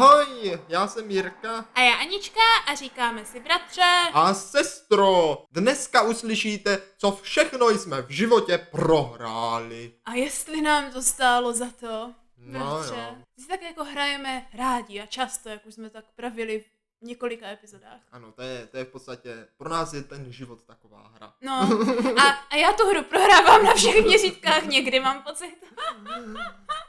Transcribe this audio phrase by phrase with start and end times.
[0.00, 1.64] Ahoj, já jsem Jirka.
[1.74, 3.82] A já Anička a říkáme si bratře.
[4.12, 9.92] A sestro, dneska uslyšíte, co všechno jsme v životě prohráli.
[10.04, 12.94] A jestli nám to stálo za to, No bratře.
[12.94, 13.16] jo.
[13.38, 16.64] Si tak jako hrajeme rádi a často, jak už jsme tak pravili
[17.02, 18.00] v několika epizodách.
[18.12, 21.32] Ano, to je, to je v podstatě, pro nás je ten život taková hra.
[21.42, 21.52] No,
[22.22, 25.56] a, a já tu hru prohrávám na všech měřítkách, někdy mám pocit.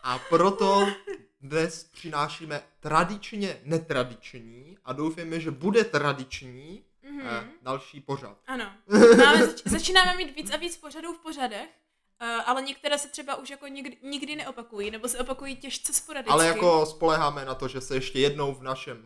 [0.03, 0.87] A proto
[1.41, 7.27] dnes přinášíme tradičně netradiční a doufáme, že bude tradiční Mhm.
[7.27, 8.37] eh, další pořad.
[8.47, 8.71] Ano.
[9.17, 11.69] Máme, zač- začínáme mít víc a víc pořadů v pořadech,
[12.19, 16.31] eh, ale některé se třeba už jako nikdy, nikdy neopakují, nebo se opakují těžce sporadicky.
[16.31, 18.97] Ale jako spoleháme na to, že se ještě jednou v našem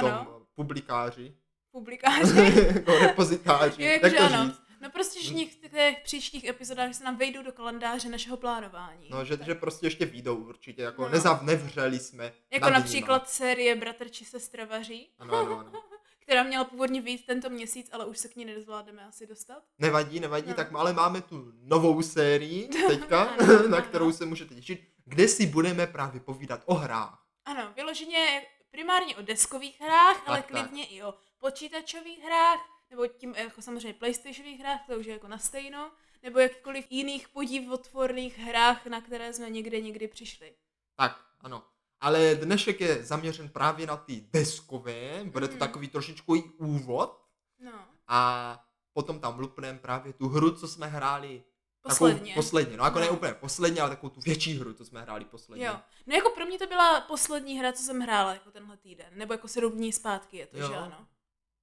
[0.00, 1.34] tom Ano, publikáři,
[1.70, 2.66] publikáři.
[2.74, 4.44] jako repozitáři, Jo, jak jakože to ano.
[4.46, 4.60] říct?
[4.80, 9.08] No prostě, že v některých příštích epizodách se nám vejdou do kalendáře našeho plánování.
[9.10, 11.08] No, že, že prostě ještě výjdou určitě, jako No.
[11.08, 11.14] no.
[11.14, 15.38] nezav, nevřeli jsme jako například série Bratr či sestra vaří, Nima.
[15.40, 15.72] Ano, ano, ano.
[16.20, 19.62] která měla původně vyjít tento měsíc, ale už se k ní nezvládneme asi dostat.
[19.78, 20.54] Nevadí, nevadí, No.
[20.54, 23.86] tak ale máme tu novou sérii teďka, Ano, na ano.
[23.86, 27.22] kterou se můžete těšit, kde si budeme právě povídat o hrách.
[27.44, 30.60] Ano, vyloženě primárně o deskových hrách, ale Tak, tak.
[30.60, 35.28] klidně i o počítačových hrách, nebo tím jako samozřejmě PlayStationových hrách, to už je jako
[35.28, 35.90] na stejno,
[36.22, 40.54] nebo jakýkoliv jiných podivotvorných hrách, na které jsme někde někdy přišli.
[40.96, 41.62] Tak, ano.
[42.00, 45.58] Ale dnešek je zaměřen právě na ty deskové, bude to Mhm.
[45.58, 47.22] takový trošičku i úvod
[47.58, 47.72] No,
[48.08, 51.42] a potom tam lupneme právě tu hru, co jsme hráli
[51.82, 52.18] posledně.
[52.20, 53.12] Takovou posledně, no jako ne No.
[53.12, 55.66] úplně posledně, ale takovou tu větší hru, co jsme hráli posledně.
[55.66, 55.80] Jo.
[56.06, 59.06] No jako pro mě to byla poslední hra, co jsem hrála jako tenhle týden.
[59.14, 60.68] Nebo jako sedm dní zpátky je to, Jo.
[60.68, 61.06] že ano.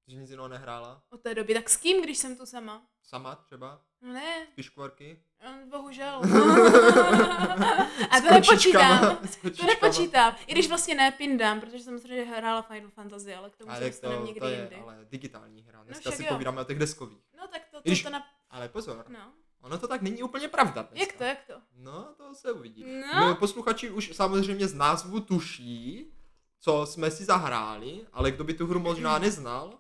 [0.08, 1.02] Že nic jiného nehrála?
[1.10, 1.54] Od té doby.
[1.54, 2.82] Tak s kým, když jsem tu sama?
[3.04, 3.82] Sama třeba?
[4.02, 5.24] No ne, Piškvarky?
[5.40, 6.22] eh, bohužel.
[8.10, 9.18] A to nepočítám.
[9.60, 10.36] To nepočítám.
[10.48, 13.88] I když vlastně nepindám, protože jsem samozřejmě hrála Final Fantasy, ale k tomu se Ale
[13.88, 14.76] dostaneme to, někdy to je jindy.
[14.76, 15.84] ale digitální hra.
[15.84, 16.30] Dneska však si jo.
[16.34, 17.24] povídáme o těch deskových.
[17.38, 18.24] No tak to, to, Když- to na...
[18.50, 19.32] Ale pozor, No.
[19.62, 21.00] ono to tak není úplně pravda dneska.
[21.06, 21.54] Jak to, jak to?
[21.76, 22.86] No, to se uvidí.
[23.14, 23.28] No.
[23.30, 26.14] My Posluchači už samozřejmě z názvu tuší,
[26.60, 29.80] co jsme si zahráli, ale kdo by tu hru možná neznal,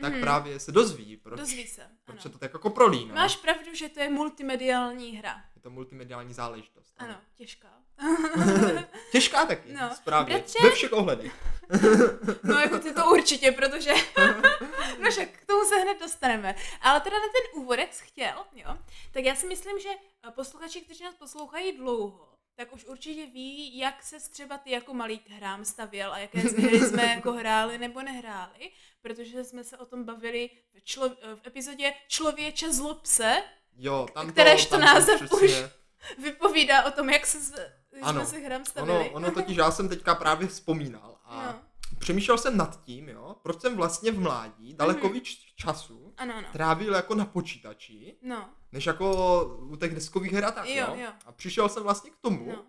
[0.00, 0.20] tak Mhm.
[0.20, 1.94] právě se dozví, proč, Dozví se, ano.
[2.04, 3.14] proč se to tak jako prolíná.
[3.14, 5.44] Máš pravdu, že to je multimediální hra.
[5.56, 6.94] Je to multimediální záležitost.
[6.98, 7.68] Ano, těžká.
[9.12, 9.94] Těžká taky, No.
[9.94, 10.34] správně.
[10.34, 10.58] Bratře?
[10.62, 11.34] Ve všech ohledech.
[12.42, 13.94] No jako ty to určitě, protože
[15.02, 16.54] no však k tomu se hned dostaneme.
[16.80, 18.78] Ale teda na ten úvod, jak jsi chtěl, jo,
[19.12, 19.88] tak já si myslím, že
[20.34, 22.27] posluchači, kteří nás poslouchají dlouho,
[22.58, 26.38] tak už určitě ví, jak se třeba ty jako malý k hrám stavěl a jaké
[26.38, 28.70] hry jsme jako hráli nebo nehráli,
[29.02, 33.42] protože jsme se o tom bavili v, člo- v epizodě Člověče zlob se,
[33.76, 35.70] Jo, tam Kteréž to, to tam název přesně, už
[36.24, 38.20] vypovídá o tom, jak se Ano.
[38.26, 38.98] jsme si hrám stavili.
[38.98, 41.62] Ono, ono totiž já jsem teďka právě vzpomínal a No.
[41.98, 45.12] přemýšlel jsem nad tím, jo, proč jsem vlastně v mládí daleko Mhm.
[45.14, 45.24] víc
[45.56, 46.48] času Ano, ano.
[46.52, 49.14] trávil jako na počítači, No, než jako
[49.60, 50.96] u těch deskových her a tak, Jo, jo.
[50.96, 51.12] jo.
[51.26, 52.64] A přišel jsem vlastně k tomu, no.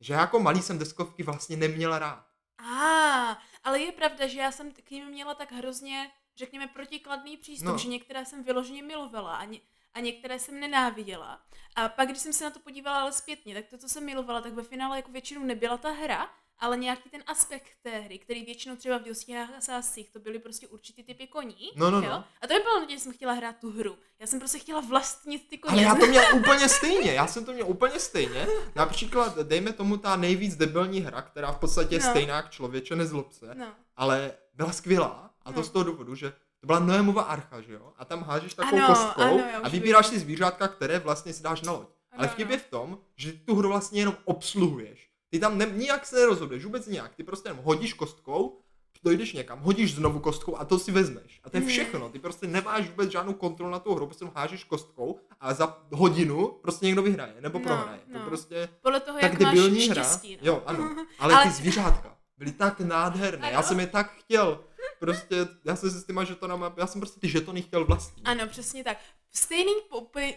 [0.00, 2.26] že jako malý jsem deskovky vlastně neměl rád.
[2.58, 7.68] A, ale je pravda, že já jsem k ním měla tak hrozně, řekněme, protikladný přístup,
[7.68, 7.78] no.
[7.78, 9.60] že některé jsem vyloženě milovala a, ně,
[9.94, 11.42] a některé jsem nenáviděla.
[11.76, 14.40] A pak, když jsem se na to podívala ale zpětně, tak to, co jsem milovala,
[14.40, 16.30] tak ve finále jako většinou nebyla ta hra,
[16.62, 20.38] ale nějaký ten aspekt té hry, který většinou třeba v dostihách a sáscích, to byly
[20.38, 21.70] prostě určitý typy koní.
[21.76, 22.08] No, no, jo?
[22.10, 22.24] no.
[22.40, 23.98] A to nebylo že jsem chtěla hrát tu hru.
[24.18, 25.72] Já jsem prostě chtěla vlastnit ty koně.
[25.72, 28.46] Ale já to měl úplně stejně, já jsem to měl úplně stejně.
[28.74, 32.10] Například, dejme tomu ta nejvíc debilní hra, která v podstatě je No.
[32.10, 33.66] stejná jak člověče nezlob se, No.
[33.96, 35.30] ale byla skvělá.
[35.44, 35.64] A to No.
[35.64, 36.30] z toho důvodu, že
[36.60, 37.92] to byla Noémova archa, že jo?
[37.98, 41.62] A tam hážeš takovou Ano, kostkou ano, a vybíráš si zvířátka, které vlastně si dáš
[41.62, 41.88] na loď.
[42.12, 42.54] Ale Ano, vtip ano.
[42.54, 45.11] je v tom, že tu hru vlastně jenom obsluhuješ.
[45.32, 47.14] Ty tam ne, nijak se nerozhoduješ, vůbec nijak.
[47.14, 48.58] Ty prostě jenom hodíš kostkou,
[49.04, 51.40] dojdeš někam, hodíš znovu kostkou a to si vezmeš.
[51.44, 51.68] A to je Mhm.
[51.70, 52.08] všechno.
[52.08, 56.48] Ty prostě nemáš vůbec žádnou kontrolu na tu hru, prostě hážeš kostkou a za hodinu
[56.48, 58.00] prostě někdo vyhraje nebo No, prohraje.
[58.12, 58.24] To no.
[58.26, 60.02] prostě Podle toho, tak jak máš debilní hra.
[60.04, 60.34] štěstí.
[60.36, 60.46] No.
[60.46, 60.96] Jo, ano.
[61.18, 63.50] Ale, Ale- ty zvířátka byly tak nádherné.
[63.52, 64.64] Já jsem je tak chtěl.
[64.98, 68.28] Prostě, já jsem si s těma žetonama, já jsem prostě ty žetony chtěl vlastnit.
[68.28, 68.98] Ano, přesně tak.
[69.34, 69.72] Stejný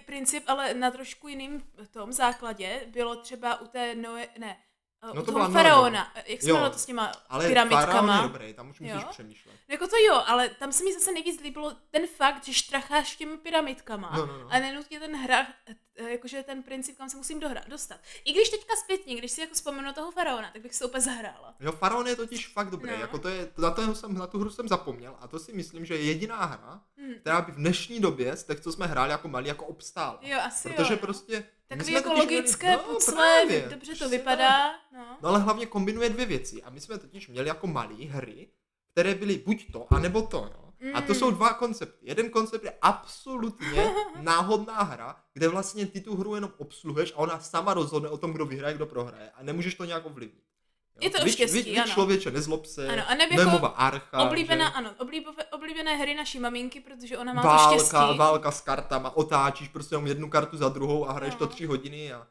[0.05, 4.57] princip, ale na trošku jiným tom základě bylo třeba u té Noe, ne,
[5.07, 6.11] No no to byla faraona.
[6.25, 8.15] Jak se jmenovalo to s těma Ale pyramidkama?
[8.15, 9.07] je dobrý, tam už můžeš Jo.
[9.11, 9.55] přemýšlet.
[9.67, 13.37] Jako to jo, ale tam se mi zase nejvíc líbilo ten fakt, že štracháš těmi
[13.37, 14.47] pyramidkama No, no, no.
[14.49, 15.47] a nenutně ten hra,
[15.97, 17.99] eh, jakože ten princip, kam se musím dohrát, dostat.
[18.25, 21.55] I když teďka zpětně, když si jako vzpomenu toho faraona, tak bych se úplně zahrála.
[21.59, 22.97] Jo, Faraon je totiž fakt dobrý, No.
[22.97, 25.85] jako to je, na, to jsem, na tu hru jsem zapomněl a to si myslím,
[25.85, 27.13] že je jediná hra, Hm.
[27.21, 30.19] která by v dnešní době z těch, co jsme hráli jako malí, jako obstála.
[30.21, 30.97] Jo, asi Protože jo.
[31.01, 31.07] no.
[31.07, 34.71] prostě Takový jako totiž měli- logické no, pucle, právě, dobře to vypadá.
[34.93, 35.17] No.
[35.21, 36.63] No ale hlavně kombinuje dvě věci.
[36.63, 38.47] A my jsme totiž měli jako malý hry,
[38.91, 40.65] které byly buď to, anebo to, jo.
[40.93, 41.19] A to Mm.
[41.19, 41.97] jsou dva koncepty.
[42.09, 47.39] Jeden koncept je absolutně náhodná hra, kde vlastně ty tu hru jenom obsluhuješ a ona
[47.39, 49.29] sama rozhodne o tom, kdo vyhraje, kdo prohraje.
[49.35, 50.43] A nemůžeš to nějak ovlivnit.
[51.01, 51.91] Je to o Vy- štěstí, vy, vy ano.
[51.93, 54.73] člověče, nezlob se, Ano, a nebo jako archa, Oblíbená, že?
[54.73, 58.17] ano, oblíbové, oblíbené hry naší maminky, protože ona má to válka, štěstí.
[58.17, 61.39] válka s kartama, otáčíš prostě jenom jednu kartu za druhou a hraješ No.
[61.39, 62.27] to tři hodiny a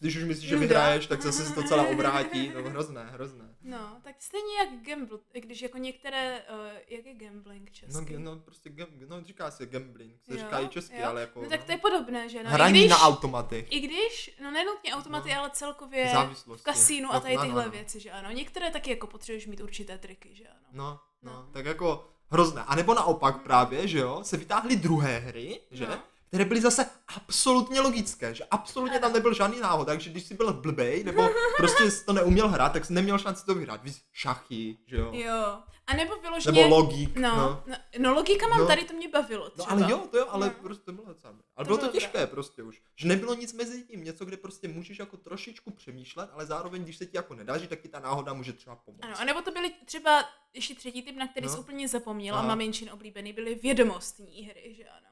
[0.00, 2.52] když už myslíš, že vyhraješ, tak zase se to celé obrátí.
[2.54, 3.44] No hrozné, hrozné.
[3.62, 6.56] No, tak stejně jak gamble, když jako některé, uh,
[6.88, 8.14] jak je gambling No, česky?
[8.14, 11.06] ge- no prostě, gam, no říká se gambling, se Jo, říká i česky, jo.
[11.06, 11.66] ale jako No tak no.
[11.66, 12.50] to je podobné, že no.
[12.50, 13.66] hraní když, na automatech.
[13.72, 15.38] I když, no nenutně automaty, No.
[15.40, 16.62] ale celkově Závislosti.
[16.62, 17.72] v kasínu a No, tady ano, tyhle ano.
[17.72, 18.30] věci, že ano.
[18.30, 20.58] Některé taky jako potřebuješ mít určité triky, že ano.
[20.72, 21.48] No, no, No.
[21.52, 22.62] tak jako hrozné.
[22.66, 25.86] A nebo naopak právě, že jo, se vytáhly druhé hry, že?
[25.86, 26.02] No.
[26.32, 26.86] Které byly zase
[27.16, 31.90] absolutně logické, že absolutně tam nebyl žádný návod, takže když jsi byl blbej, nebo prostě
[31.90, 33.82] jsi to neuměl hrát, tak jsi neměl šanci to vyhrát.
[33.84, 35.10] Víš, šachy, že jo?
[35.14, 35.58] Jo.
[35.86, 36.62] A nebo vyloženě...
[36.62, 37.62] Nebo logík, no, no.
[37.66, 37.76] no.
[37.98, 38.66] no, logika mám No.
[38.66, 39.82] tady, to mě bavilo No třeba.
[39.84, 40.52] ale jo, to jo, ale No.
[40.62, 41.34] prostě to bylo docela.
[41.56, 42.82] Ale To bylo to těžké prostě už.
[42.96, 46.96] Že nebylo nic mezi tím, něco, kde prostě můžeš jako trošičku přemýšlet, ale zároveň, když
[46.96, 49.00] se ti jako nedaří, tak ti ta náhoda může třeba pomoct.
[49.04, 50.24] Ano, anebo to byly třeba
[50.54, 51.52] ještě třetí typ, na který No.
[51.52, 55.11] jsi úplně zapomněl a maminčin oblíbený, byly vědomostní hry, že ano.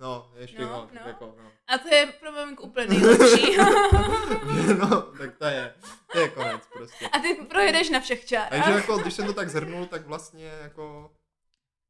[0.00, 1.00] No, ještě No, no, no.
[1.08, 1.50] jako, no.
[1.68, 3.56] A to je pro maminku úplně nejlepší.
[4.78, 5.74] no, tak to je,
[6.12, 7.08] to je konec prostě.
[7.08, 8.48] a ty projedeš na všech čárách.
[8.50, 11.10] Takže jako, když jsem to tak zhrnul, tak vlastně jako...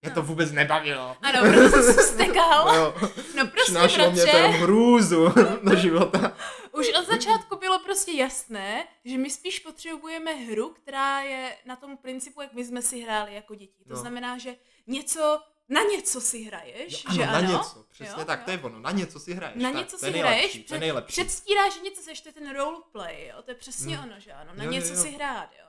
[0.03, 0.27] Mě to No.
[0.27, 1.17] vůbec nebavilo.
[1.23, 2.65] Ano, proto jsi se stekal.
[2.77, 2.95] No,
[3.37, 5.29] No prostě, přinášelo mě to jenom hrůzu
[5.62, 6.37] do života.
[6.73, 11.97] už od začátku bylo prostě jasné, že my spíš potřebujeme hru, která je na tom
[11.97, 13.85] principu, jak my jsme si hráli jako děti.
[13.89, 14.01] To No.
[14.01, 14.55] znamená, že
[14.87, 17.52] něco, na něco si hraješ, Jo, že ano, na ano?
[17.52, 18.44] něco, přesně Jo, tak, jo.
[18.44, 19.62] to je ono, na něco si hraješ.
[19.62, 21.12] Na tak, něco si hraješ, před, nejlepší.
[21.12, 23.43] předstíráš, že něco seš, to je ten roleplay, jo?
[23.43, 24.11] to je přesně Hmm.
[24.11, 25.02] ono, že ano, na Jo, jo, něco jo.
[25.02, 25.67] si hrát, jo.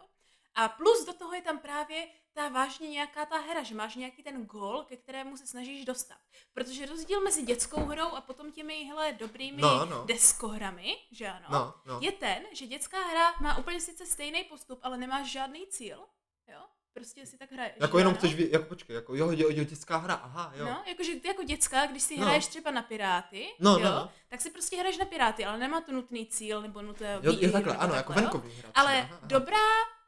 [0.56, 4.24] A plus do toho je tam právě ta vážně nějaká ta hra, že máš nějaký
[4.24, 6.18] ten gól, ke kterému se snažíš dostat.
[6.54, 10.04] Protože rozdíl mezi dětskou hrou a potom těmihle dobrými No, no.
[10.06, 12.00] deskohrami, že ano, No, no.
[12.02, 16.06] je ten, že dětská hra má úplně sice stejný postup, ale nemáš žádný cíl, jo.
[16.94, 17.74] Prostě si tak hraješ.
[17.80, 18.18] Jako jenom ano?
[18.18, 20.66] chceš, jako počkej, jako jo, jo, jo, dětská hra, aha, jo.
[20.66, 22.26] No, jakože ty jako děcka, když si No.
[22.26, 24.10] hraješ třeba na Piráty, No, jo, no, no.
[24.30, 27.46] tak si prostě hraješ na Piráty, ale nemá to nutný cíl nebo nutné Jo, výhry
[27.46, 28.30] jo, takhle, ano, jako takhle, jo.
[28.34, 28.72] venkovní hra.
[28.76, 29.28] Ale aha, aha.
[29.28, 29.58] dobrá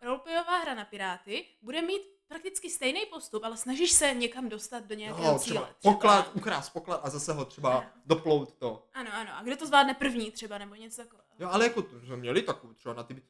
[0.01, 4.95] roleplayová hra na Piráty bude mít prakticky stejný postup, ale snažíš se někam dostat do
[4.95, 5.61] nějakého Jo, cíle.
[5.61, 7.89] třeba poklad, ukrást poklad a zase ho třeba Ano.
[8.05, 8.87] doplout to.
[8.93, 9.31] Ano, ano.
[9.37, 11.23] A kdo to zvládne první třeba, nebo něco takového.
[11.39, 13.21] Jo, ale jako to, jsme měli takovou třeba na ty,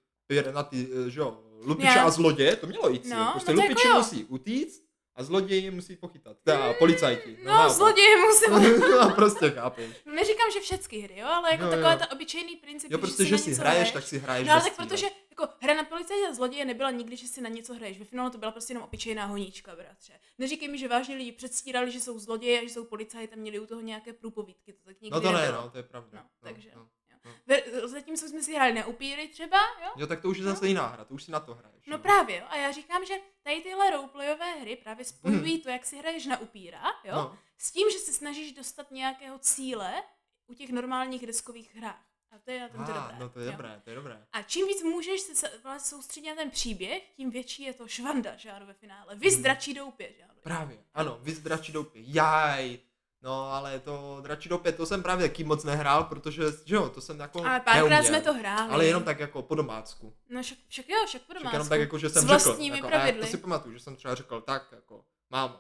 [0.54, 3.18] na ty, eh, že jo, lupiče Já- a zloděje, to mělo cíl.
[3.18, 3.94] No, prostě no to jako jo.
[3.98, 4.84] musí utíct
[5.16, 6.38] a zloději musí pochytat.
[6.44, 7.38] Teda policajti.
[7.44, 7.72] No, naopak.
[7.78, 8.80] zloděje musím...
[8.92, 9.90] no, prostě chápeš.
[10.06, 11.76] No, neříkám, že všechny hry, jo, ale jako Jo, jo.
[11.76, 13.92] taková ta obyčejný princip, Jo, prostě, že na si hraješ, hraješ.
[13.92, 17.16] tak si hraješ No ale tak protože jako hra na policajta a zloděje nebyla nikdy,
[17.18, 18.00] že si na něco hraješ.
[18.00, 20.14] Ve finále to byla prostě jenom obyčejná honíčka, bratře.
[20.38, 23.60] Neříkej mi, že vážně lidi předstírali, že jsou zloděje a že jsou policajti a měli
[23.60, 24.74] u toho nějaké průpovídky.
[24.74, 25.62] To tak nikdy No to ne, nebylo.
[25.62, 26.10] no, to je pravda.
[26.14, 26.70] No, takže.
[26.76, 26.88] No.
[27.26, 27.88] No.
[27.88, 29.90] Zatímco jsme si hráli na upíry třeba, jo?
[29.96, 31.86] Jo, tak to už je zase jiná hra, to už si na to hraješ.
[31.88, 32.04] No jo.
[32.04, 32.46] právě, jo.
[32.50, 36.38] A já říkám, že tady tyhle roleplayové hry právě spojují to, jak si hraješ na
[36.40, 37.16] upíra, jo?
[37.16, 37.38] No.
[37.58, 40.04] S tím, že se snažíš dostat nějakého cíle
[40.48, 42.06] u těch normálních deskových hrách.
[42.32, 43.16] A to je na tom to Ah, dobré.
[43.20, 43.52] no to je jo.
[43.52, 44.26] dobré, to je dobré.
[44.32, 48.36] A čím víc můžeš se vlastně soustředit na ten příběh, tím větší je to švanda,
[48.36, 49.16] že ano, ve finále.
[49.16, 49.44] Vy Hmm.
[49.44, 50.34] dračí doupě, že ano.
[50.44, 52.80] Právě, ano, vy dračí doupě, jaj.
[53.24, 57.02] No, ale to dračí doupě, to jsem právě taky moc nehrál, protože, že jo, to
[57.02, 58.70] jsem jako Ale párkrát jsme to hráli.
[58.72, 60.14] Ale jenom tak jako po domácku.
[60.30, 61.56] No však, však jo, však po Však domácku.
[61.56, 62.44] jenom tak jako, že jsem S řekl.
[62.44, 63.22] vlastními jako, a pravidly.
[63.22, 65.56] to si pamatuju, že jsem třeba řekl tak, jako, mámo,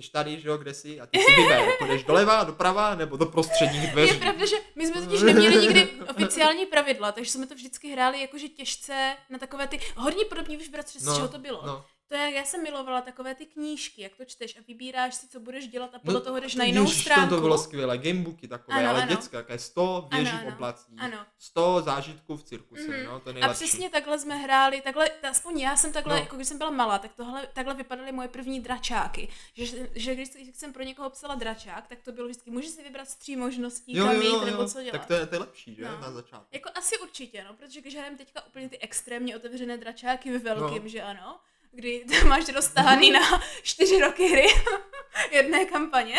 [0.00, 1.00] jsi tady, že jo, kde jsi?
[1.00, 4.14] A ty si vyber, půjdeš doleva, doprava, nebo do prostředních dveří.
[4.14, 8.20] Je pravda, že my jsme totiž neměli nikdy oficiální pravidla, takže jsme to vždycky hráli
[8.20, 11.66] jakože těžce na takové ty, hodně podobně víš bratře, z čeho to bylo.
[11.66, 11.84] No.
[12.08, 15.40] To je, já jsem milovala takové ty knížky, jak to čteš a vybíráš si, co
[15.40, 17.34] budeš dělat a podle No, toho jdeš to na jinou ježiš, stránku.
[17.34, 19.10] To bylo skvělé, gamebooky takové, Ano, ale ano.
[19.10, 20.48] dětské, jaké 100 věží Ano, ano.
[20.54, 21.26] oblacích, Ano.
[21.38, 23.04] 100 zážitků v cirkuse, Mhm.
[23.04, 23.64] no, to je A nejlepší.
[23.64, 26.20] přesně takhle jsme hráli, takhle, ta- aspoň já jsem takhle, No.
[26.20, 29.28] jako když jsem byla malá, tak tohle, takhle vypadaly moje první dračáky.
[29.54, 33.08] Že, že když jsem pro někoho psala dračák, tak to bylo vždycky, můžeš si vybrat
[33.08, 34.92] z tří možností, jo, kam jo, jít jo, nebo jo, co dělat.
[34.98, 36.00] tak to je, to je lepší, že, No.
[36.00, 36.46] na začátku.
[36.52, 40.82] Jako asi určitě, no, protože když hrajeme teďka úplně ty extrémně otevřené dračáky ve velkým,
[40.82, 40.88] No.
[40.88, 41.40] že ano,
[41.76, 43.20] kdy to máš roztahaný na
[43.62, 44.46] čtyři roky hry
[45.32, 46.14] jedné kampaně,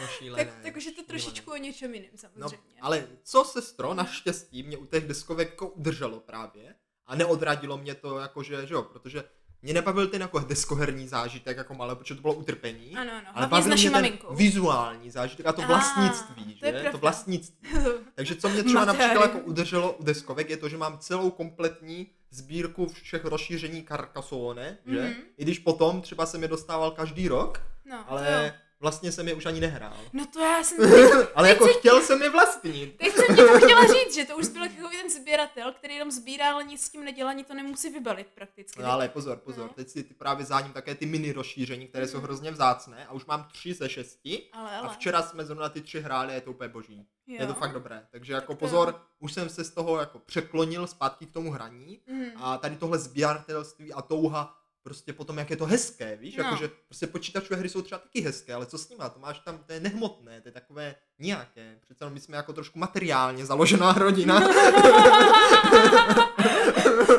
[0.00, 1.06] No, šílené, tak, tak už je to šílené.
[1.08, 2.80] trošičku o něčem jiným No, samozřejmě.
[2.80, 6.74] ale co sestro, naštěstí mě u těch deskovek jako udrželo právě
[7.06, 9.24] a neodradilo mě to jakože, že jo, protože
[9.62, 12.96] mě nebavil ten jako deskoherní zážitek jako malé, protože to bylo utrpení.
[12.96, 13.26] Ano, ano.
[13.34, 14.34] Ale bavil mě ten maminkou.
[14.34, 16.76] vizuální zážitek a to vlastnictví, to je že?
[16.78, 16.98] To pravda.
[16.98, 17.68] vlastnictví.
[18.14, 22.06] Takže co mě třeba například jako udrželo u deskovek, je to, že mám celou kompletní
[22.30, 25.02] sbírku všech rozšíření Carcassonne, že?
[25.02, 25.14] Mhm.
[25.36, 28.04] I když potom třeba jsem je dostával každý rok, No,
[28.44, 28.50] jo.
[28.80, 29.96] Vlastně jsem je už ani nehrál.
[30.12, 30.92] No to já jsem...
[31.34, 32.96] ale jako chtěl jsem je vlastnit.
[32.96, 36.10] Teď jsem ti to chtěla říct, že to už byl jako ten sběratel, který jenom
[36.10, 38.82] sbírá, ale nic s tím nedělá, ani to nemusí vybalit prakticky.
[38.82, 39.74] No ale pozor, pozor, No.
[39.74, 43.24] teď si ty právě záním také ty mini rozšíření, které jsou hrozně vzácné a už
[43.26, 44.94] mám tři ze šesti ale, a ale.
[44.94, 47.06] včera jsme zrovna ty tři hráli a je to úplně boží.
[47.26, 47.36] Jo.
[47.40, 48.70] Je to fakt dobré, takže jako Tak to jo.
[48.70, 52.30] pozor, už jsem se z toho jako překlonil zpátky k tomu hraní Mhm.
[52.36, 54.57] a tady tohle sběratelství a touha
[54.88, 56.44] prostě potom, jak je to hezké, víš, No.
[56.44, 59.58] jakože prostě počítačové hry jsou třeba taky hezké, ale co s nima, to máš tam,
[59.66, 64.40] to je nehmotné, to je takové nějaké, přece my jsme jako trošku materiálně založená rodina.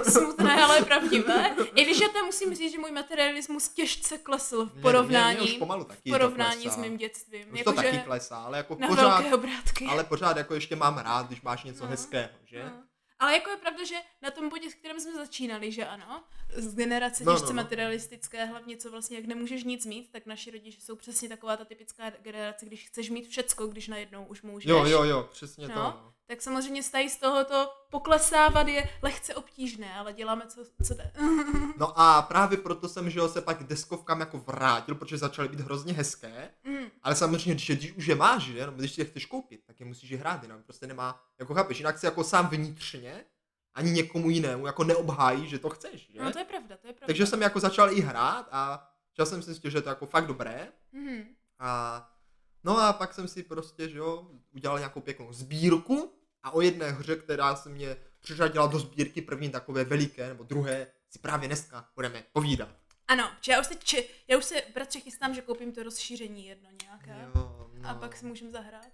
[0.09, 1.55] Smutné, ale pravdivé.
[1.75, 5.43] I když já tam musím říct, že můj materialismus těžce klesl v Mě- porovnání, mě-
[5.43, 7.53] mě už pomalu taky v porovnání s mým dětstvím.
[7.53, 9.85] Už to taky klesá, ale jako na pořád, obrátky.
[9.85, 11.89] ale pořád jako ještě mám rád, když máš něco No.
[11.89, 12.63] hezkého, že?
[12.63, 12.71] No.
[13.19, 16.23] Ale jako je pravda, že na tom bodě, s kterým jsme začínali, že ano,
[16.55, 17.63] z generace No, těžce no, no.
[17.63, 21.65] materialistické, hlavně co vlastně, jak nemůžeš nic mít, tak naši rodiče jsou přesně taková ta
[21.65, 24.69] typická generace, když chceš mít všecko, když najednou už můžeš.
[24.69, 25.73] Jo, jo, jo, přesně No.
[25.73, 26.13] to.
[26.29, 31.11] Tak samozřejmě stají z tohoto poklesávat je lehce obtížné, ale děláme, co, co jde.
[31.77, 35.93] no a právě proto jsem, že se pak deskovkám jako vrátil, protože začaly být hrozně
[35.93, 36.49] hezké.
[36.63, 36.85] Mm.
[37.03, 38.65] Ale samozřejmě, je- když už je máš, že?
[38.65, 41.77] No, když si je chceš koupit, tak je musíš hrát, jinak prostě nemá, jako chápeš,
[41.77, 43.25] jinak si jako sám vnitřně
[43.73, 46.23] ani někomu jinému jako neobhájí, že to chceš, že?
[46.23, 47.07] No to je pravda, to je pravda.
[47.07, 50.05] Takže jsem jako začal i hrát a začal jsem si zjistit, že je to jako
[50.05, 51.23] fakt dobré Mhm.
[51.59, 52.09] a
[52.63, 56.91] no a pak jsem si prostě, že jo, udělal nějakou pěknou sbírku a o jedné
[56.91, 61.89] hře, která se mě přiřadila do sbírky první takové veliké, nebo druhé, si právě dneska
[61.95, 62.69] budeme povídat.
[63.07, 66.45] Ano, že já už, teď, či, já už se, bratře, chystám, že koupím to rozšíření
[66.45, 67.29] jedno nějaké.
[67.35, 67.99] Jo, A no.
[67.99, 68.87] pak si můžeme zahrát.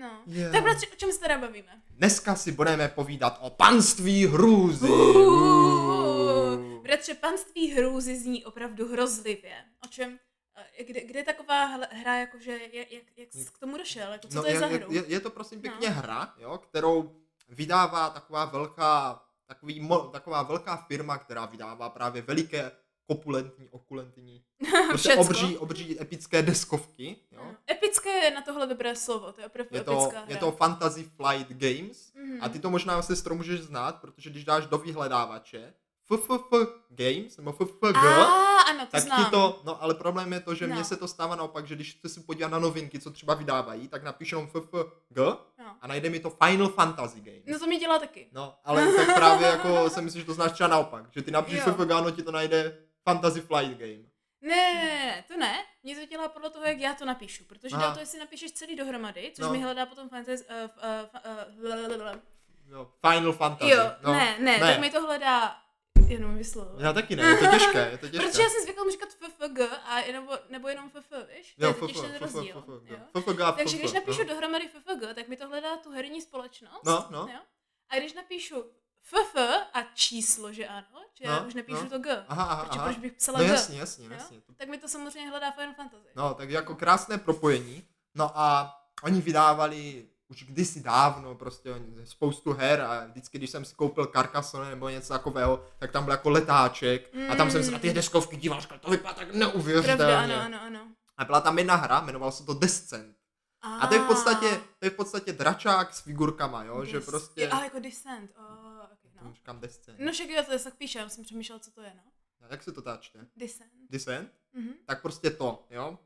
[0.00, 0.22] No.
[0.26, 0.52] Jo.
[0.52, 1.82] Tak bratře, o čem se teda bavíme?
[1.90, 4.88] Dneska si budeme povídat o panství hrůzy.
[4.88, 6.82] Uuu.
[6.82, 9.54] Bratře, panství hrůzy zní opravdu hrozlivě.
[9.84, 10.18] O čem?
[10.86, 14.12] Kde, kde je taková hra, jakože, jak, jak, jak jsi k tomu došel?
[14.12, 14.92] Jako, co no, to je, za je, hru?
[14.92, 15.94] je, je to prosím pěkně No.
[15.94, 17.16] hra, jo, kterou
[17.48, 22.70] vydává taková velká, takový, mo, taková velká firma, která vydává právě veliké
[23.06, 24.44] kopulentní, okulentní,
[24.88, 27.54] prostě obří, obří epické deskovky, jo.
[27.70, 30.30] Epické je na tohle dobré slovo, to je opravdu Je to, epická hra.
[30.30, 32.38] je to Fantasy Flight Games Mhm.
[32.42, 35.74] a ty to možná sestro můžeš znát, protože když dáš do vyhledávače
[36.16, 38.24] FFF Games nebo FFG, A,
[38.70, 39.24] ano, to tak znám.
[39.24, 40.74] ti to, no ale problém je to, že No.
[40.74, 43.88] mně se to stává naopak, že když se si podívám na novinky, co třeba vydávají,
[43.88, 45.16] tak napíšu jenom FFG
[45.58, 45.76] No.
[45.80, 47.42] a najde mi to Final Fantasy Games.
[47.46, 48.28] no to mi dělá taky.
[48.32, 51.60] No, ale tak právě jako jsem myslím, že to znáš třeba naopak, že ty napíšeš.
[51.62, 54.12] FFG, no ti to najde Fantasy Flight Game.
[54.44, 55.54] Ne, ne, ne, to ne.
[55.82, 57.44] Mně to dělá podle toho, jak já to napíšu.
[57.44, 57.94] Protože Aha.
[57.94, 59.52] to, jestli napíšeš celý dohromady, což No.
[59.52, 60.44] mi hledá potom fantasy...
[60.44, 63.70] Uh, uh, uh, Final Fantasy.
[63.70, 65.56] jo, no, ne, ne, tak mi to hledá
[66.12, 66.80] jenom vyslovovat.
[66.80, 68.26] Já taky ne, je to těžké, je to těžké.
[68.28, 71.54] Protože já jsem zvykla mu říkat FFG a nebo, nebo jenom FF, víš?
[71.58, 72.64] To Jo, je FF, ten FF, rozdíl.
[73.18, 74.28] FFG a Takže když napíšu no.
[74.28, 76.84] dohromady FFG, tak mi to hledá tu herní společnost.
[76.84, 77.18] No, no.
[77.18, 77.38] Jo?
[77.88, 78.64] A když napíšu
[79.02, 79.36] FF
[79.74, 81.90] a číslo, že ano, že já No, už napíšu no.
[81.90, 82.24] to G.
[82.28, 82.88] Aha, aha, Protože aha.
[82.88, 83.50] proč bych psala No G?
[83.50, 84.12] jasně, jasně, jo?
[84.12, 84.40] jasně.
[84.56, 86.08] Tak mi to samozřejmě hledá Final Fantasy.
[86.16, 87.84] No, tak jako krásné propojení.
[88.14, 91.74] No a oni vydávali už kdysi dávno prostě
[92.04, 96.12] spoustu her a vždycky, když jsem si koupil Carcassonne nebo něco takového, tak tam byl
[96.12, 99.96] jako letáček a tam jsem se na ty deskovky díval, říkal, to vypadá tak neuvěřitelně.
[99.96, 100.88] Pravda, ano, ano, ano.
[101.16, 103.16] A byla tam jedna hra, jmenovala se to Descent.
[103.60, 107.04] A to je v podstatě, to je v podstatě dračák s figurkama, jo, že Dis-
[107.04, 107.48] prostě...
[107.48, 109.32] A jako Descent, oh, okay, no.
[109.34, 109.98] Říkám Descent.
[110.00, 112.02] No však jo, to je tak píše, já jsem přemýšlel, co to je, no.
[112.50, 113.26] Jak se to táčte?
[113.36, 113.70] Descent.
[113.90, 114.32] Descent?
[114.52, 114.72] Mhm.
[114.86, 115.98] tak prostě to, jo.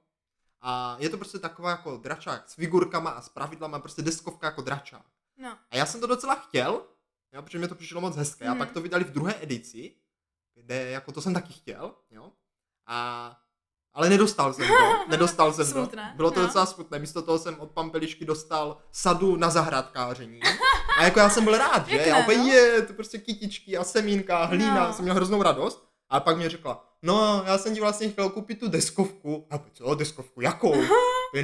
[0.61, 4.63] A je to prostě taková jako dračák s figurkama a s pravidlama, prostě deskovka jako
[4.63, 5.07] dračák.
[5.39, 5.59] No.
[5.71, 6.83] A já jsem to docela chtěl,
[7.33, 8.45] jo, protože mi to přišlo moc hezké.
[8.45, 8.55] Mhm.
[8.55, 9.95] A pak to vydali v druhé edici,
[10.55, 12.33] kde jako to jsem taky chtěl, jo.
[12.87, 13.37] A
[13.93, 15.91] ale nedostal jsem to, nedostal jsem to.
[16.17, 16.47] Bylo to no.
[16.47, 20.41] docela smutné, místo toho jsem od Pampelišky dostal sadu na zahrádkáření.
[20.99, 21.95] A jako já jsem byl rád, že?
[21.97, 22.47] Pěkné, Já opět no.
[22.47, 24.93] je, to prostě kytičky a semínka, hlína, No.
[24.93, 25.86] jsem měl hroznou radost.
[26.11, 29.47] A pak mě řekla, no já jsem ti vlastně chtěl koupit tu deskovku.
[29.51, 30.75] A co, deskovku, jakou?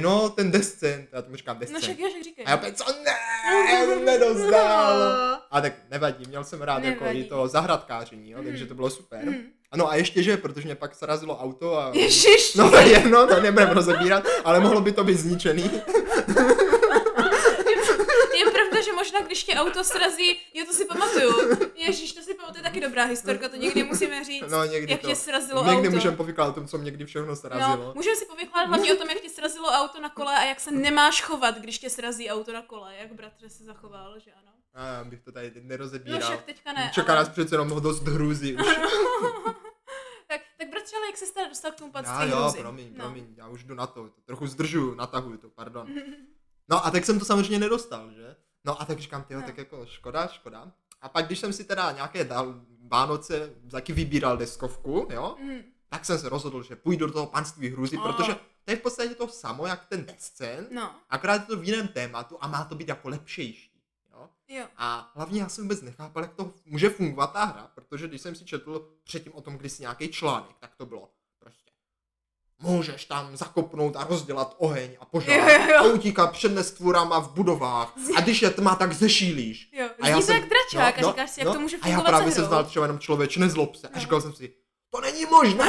[0.01, 1.09] No, ten descent.
[1.13, 1.81] Já tomu říkám No descent.
[1.83, 2.45] však jo, však říkej.
[2.45, 3.15] a já opět, co ne,
[3.73, 5.01] já jsem nedostal.
[5.51, 7.19] A tak nevadí, měl jsem rád jako Nevadí.
[7.19, 8.67] i to zahradkáření, jo, takže Mhm.
[8.67, 9.25] to bylo super.
[9.25, 9.37] Mhm.
[9.71, 11.91] Ano a ještě že, protože mě pak srazilo auto a...
[11.93, 12.55] Ježiš.
[12.55, 15.71] No to je jedno, to nebudeme rozebírat, ale mohlo by to být zničený.
[19.03, 21.33] Možná když tě auto srazí, jo, to si pamatuju.
[21.75, 25.07] Ježíš, to si pamatuju, taky dobrá historka, to někdy musíme říct, No, někdy jak to.
[25.07, 25.91] tě srazilo Někdy auto.
[25.95, 27.77] můžeme povykládat o tom, co mě někdy všechno srazilo.
[27.77, 30.59] No, můžeme si povykládat hlavně o tom, jak tě srazilo auto na kole a jak
[30.59, 34.51] se nemáš chovat, když tě srazí auto na kole, jak bratře se zachoval, že ano.
[34.73, 36.21] A já bych to tady teď No nerozebíral.
[36.21, 37.21] však teďka ne, Čeká ale...
[37.23, 38.61] nás přece jenom dost hrůzy už.
[40.27, 42.57] tak, tak bratře, ale jak se teda dostal k tomu Já patství jo, hruzy?
[42.59, 43.03] promiň, no.
[43.03, 45.87] promiň, já už jdu na to, to trochu zdržuju, natahuju to, pardon.
[46.69, 48.35] No a tak jsem to samozřejmě nedostal, že?
[48.65, 49.45] No a tak říkám, tyjo, No.
[49.45, 50.71] tak jako škoda, škoda.
[51.01, 52.55] A pak, když jsem si teda nějaké dal,
[52.87, 55.59] Vánoce taky vybíral deskovku, jo, Mm.
[55.89, 58.03] tak jsem se rozhodl, že půjdu do toho panství hrůzy, Oh.
[58.03, 61.63] protože to je v podstatě to samo, jak ten descent, No, akorát je to v
[61.63, 63.81] jiném tématu a má to být jako lepšejší,
[64.13, 64.29] jo.
[64.47, 64.65] jo.
[64.77, 68.35] A hlavně já jsem vůbec nechápal, jak to může fungovat ta hra, protože když jsem
[68.35, 71.09] si četl předtím o tom kdysi nějaký článek, tak to bylo
[72.63, 75.77] můžeš tam zakopnout a rozdělat oheň a požár Jo, jo, jo.
[75.79, 79.69] a utíkat před nestvůrama v budovách a když je tma, tak zešílíš.
[79.73, 82.09] Jo, A já jsem- jak dračák a říkáš si, jak to může A já fungovat
[82.17, 83.87] právě se znal třeba jenom člověč, nezlob se.
[83.87, 84.01] A No.
[84.01, 84.53] říkal jsem si,
[84.89, 85.65] to není možné.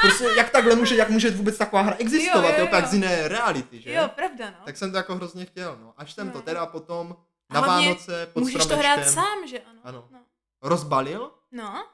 [0.00, 2.94] Prostě jak takhle může, jak může vůbec taková hra existovat, Jo, jo, jo, tak z
[2.94, 3.92] jiné reality, že?
[3.92, 4.56] Jo, pravda, no.
[4.64, 5.94] Tak jsem to jako hrozně chtěl, no.
[5.96, 6.32] Až jsem No.
[6.32, 7.16] to teda potom
[7.50, 9.80] A na hlavně Vánoce pod Můžeš to hrát sám, že ano?
[9.84, 10.08] Ano.
[10.12, 10.18] No.
[10.62, 11.30] rozbalil.
[11.52, 11.84] no.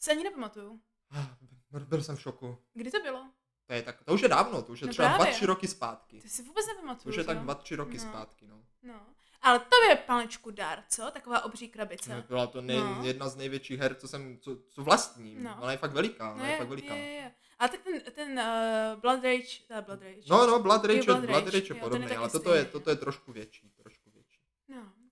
[0.00, 0.78] Se ani nepamatuju.
[1.70, 2.56] Byl, byl jsem v šoku.
[2.74, 3.24] Kdy to bylo?
[3.70, 5.34] To, je tak, to už je dávno, to už je No třeba dva, právě.
[5.34, 6.20] tři roky zpátky.
[6.20, 7.10] Ty si vůbec To nepamatuju.
[7.12, 7.42] už je tak co?
[7.42, 8.02] dva, tři roky No.
[8.02, 8.56] zpátky, no.
[8.82, 9.00] No.
[9.42, 11.10] Ale to je panečku dár, co?
[11.10, 12.16] Taková obří krabice.
[12.16, 13.00] No, Byla to nej, No.
[13.04, 15.42] jedna z největších her, co jsem, co, co vlastním.
[15.44, 15.56] No.
[15.60, 16.94] Ona je fakt veliká, ona No je, je, fakt veliká.
[16.94, 17.32] je, je, je.
[17.58, 18.38] Ale tak ten, ten
[18.94, 20.20] uh, Blood Rage, to je Blood Rage.
[20.30, 22.64] No, no, Blood Rage, je- Blood Blood Rage, Rage je je podobný, ale toto je,
[22.64, 23.72] toto je trošku větší.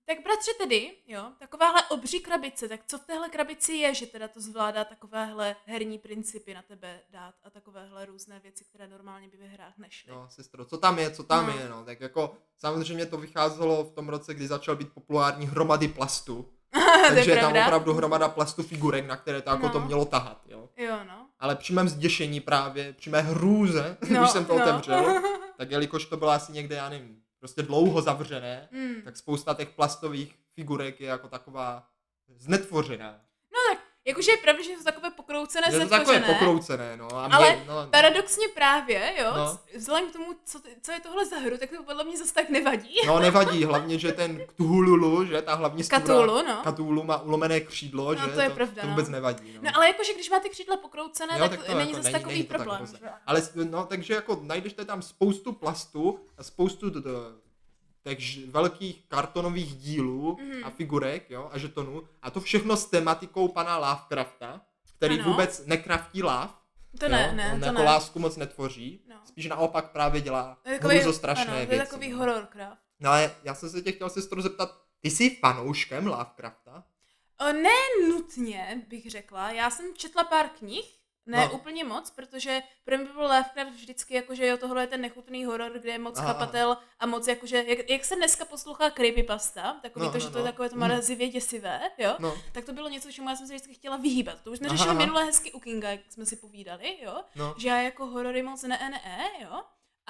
[0.09, 4.27] Tak bratře tedy, jo, takováhle obří krabice, tak co v téhle krabici je, že teda
[4.27, 9.37] to zvládá takovéhle herní principy na tebe dát a takovéhle různé věci, které normálně by
[9.37, 10.11] ve hrách nešly.
[10.11, 11.57] No, sestro, co tam je, co tam No.
[11.57, 15.87] je, no, tak jako samozřejmě to vycházelo v tom roce, kdy začal být populární hromady
[15.87, 16.49] plastu,
[17.09, 19.73] takže je tam opravdu hromada plastu figurek, na které to jako No.
[19.73, 20.69] to mělo tahat, jo.
[20.77, 21.27] Jo, no.
[21.39, 24.63] Ale při mém zděšení právě, při mé hrůze, No, když jsem to no.
[24.63, 25.21] otevřel,
[25.57, 29.01] tak jelikož to bylo asi někde, já nevím, prostě dlouho zavřené, Mm.
[29.01, 31.89] tak spousta těch plastových figurek je jako taková
[32.27, 33.25] znetvořená.
[34.09, 37.07] No tak, jakože je pravda, že jsou takové pokroucené, Je to takové pokroucené, no.
[37.15, 39.37] A mě, Ale no, Paradoxně právě, jo, No.
[39.37, 39.59] no.
[39.77, 42.49] vzhledem k tomu, co, co je tohle za hru, tak to podle mě zase tak
[42.49, 42.95] nevadí.
[43.07, 46.61] no nevadí, hlavně, že ten Cthulhu, že ta hlavní stvůra, Katulu, no.
[46.73, 48.93] Cthulhu má ulomené křídlo, No, že to je pravda, to no.
[48.93, 49.53] vůbec nevadí.
[49.55, 49.59] No.
[49.63, 52.11] No ale jakože když má ty křídla pokroucené, Jo, tak, tak to není jako zase
[52.11, 52.85] není- takový není to tak problém.
[52.87, 53.09] že?
[53.25, 56.89] Ale no, takže jako najdeš tam spoustu plastu a spoustu
[58.15, 60.63] t- t- těch velkých kartonových dílů Mhm.
[60.65, 62.03] a figurek, jo, a žetonů.
[62.21, 64.61] A to všechno s tematikou pana Lovecrafta,
[64.97, 65.31] který Ano.
[65.31, 66.59] vůbec nekraftí láv.
[66.99, 67.83] To jo, ne, ne, on to jako ne.
[67.85, 69.03] lásku moc netvoří.
[69.09, 69.15] No.
[69.25, 71.85] Spíš naopak právě dělá hrůzostrašné ano, to je věci.
[71.85, 72.17] takový no.
[72.17, 72.81] hororcraft.
[72.99, 76.83] No ale já jsem se tě chtěl sestro zeptat, ty jsi fanouškem Lovecrafta?
[77.39, 79.51] O, ne nutně, bych řekla.
[79.51, 80.85] Já jsem četla pár knih,
[81.29, 81.51] ne No.
[81.53, 85.45] úplně moc, protože pro mě byl Lovecraft vždycky jako, že jo, tohle je ten nechutný
[85.45, 89.79] horor, kde je moc Aha, chapatel a moc jakože, jak, jak se dneska poslouchá creepypasta,
[89.81, 90.51] takový No, to, no, že to je no.
[90.51, 90.79] takové to Mhm.
[90.79, 94.41] marazivě děsivé, jo, No, tak to bylo něco, čemu já jsem se vždycky chtěla vyhýbat.
[94.41, 94.99] To už jsme Aha, řešili aha.
[94.99, 97.55] minule hezky u Kinga, jak jsme si povídali, jo, no.
[97.57, 99.61] že já jako horory moc ne, ne, ne, jo.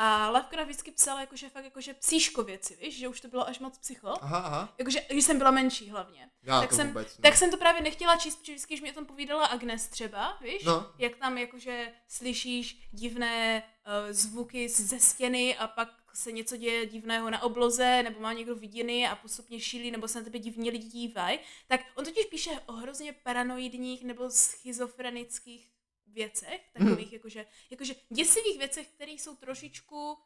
[0.02, 3.60] A Lovecraft vždycky psal jakože fakt jakože psíško věci, víš, že už to bylo až
[3.60, 4.14] moc psycho.
[4.22, 4.74] Aha, aha.
[4.78, 6.30] Jakože, když jsem byla menší hlavně.
[6.44, 7.22] Já tak to jsem, vůbec ne.
[7.22, 10.38] tak jsem to právě nechtěla číst, protože vždycky, když mi o tom povídala Agnes třeba,
[10.42, 10.64] víš?
[10.64, 10.92] No.
[10.98, 17.30] Jak tam jakože slyšíš divné uh, zvuky ze stěny a pak se něco děje divného
[17.30, 20.88] na obloze, nebo má někdo viděny a postupně šílí, nebo se na tebe divně lidi
[20.88, 21.40] dívají.
[21.68, 25.79] Tak on totiž píše o hrozně paranoidních nebo schizofrenických
[26.14, 30.18] věcech, takových jakože, jakože děsivých věcech, které jsou trošičku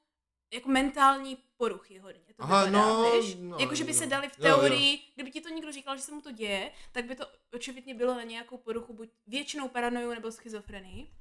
[0.54, 2.34] jako mentální poruchy hodně.
[2.36, 3.36] To Aha, vypadá, no, víš?
[3.40, 4.10] no, Jakože by se no.
[4.10, 4.56] dali v Jo, jo.
[4.56, 7.94] teorii, kdyby ti to někdo říkal, že se mu to děje, tak by to očividně
[7.94, 11.12] bylo na nějakou poruchu, buď většinou paranoju nebo schizofrenii.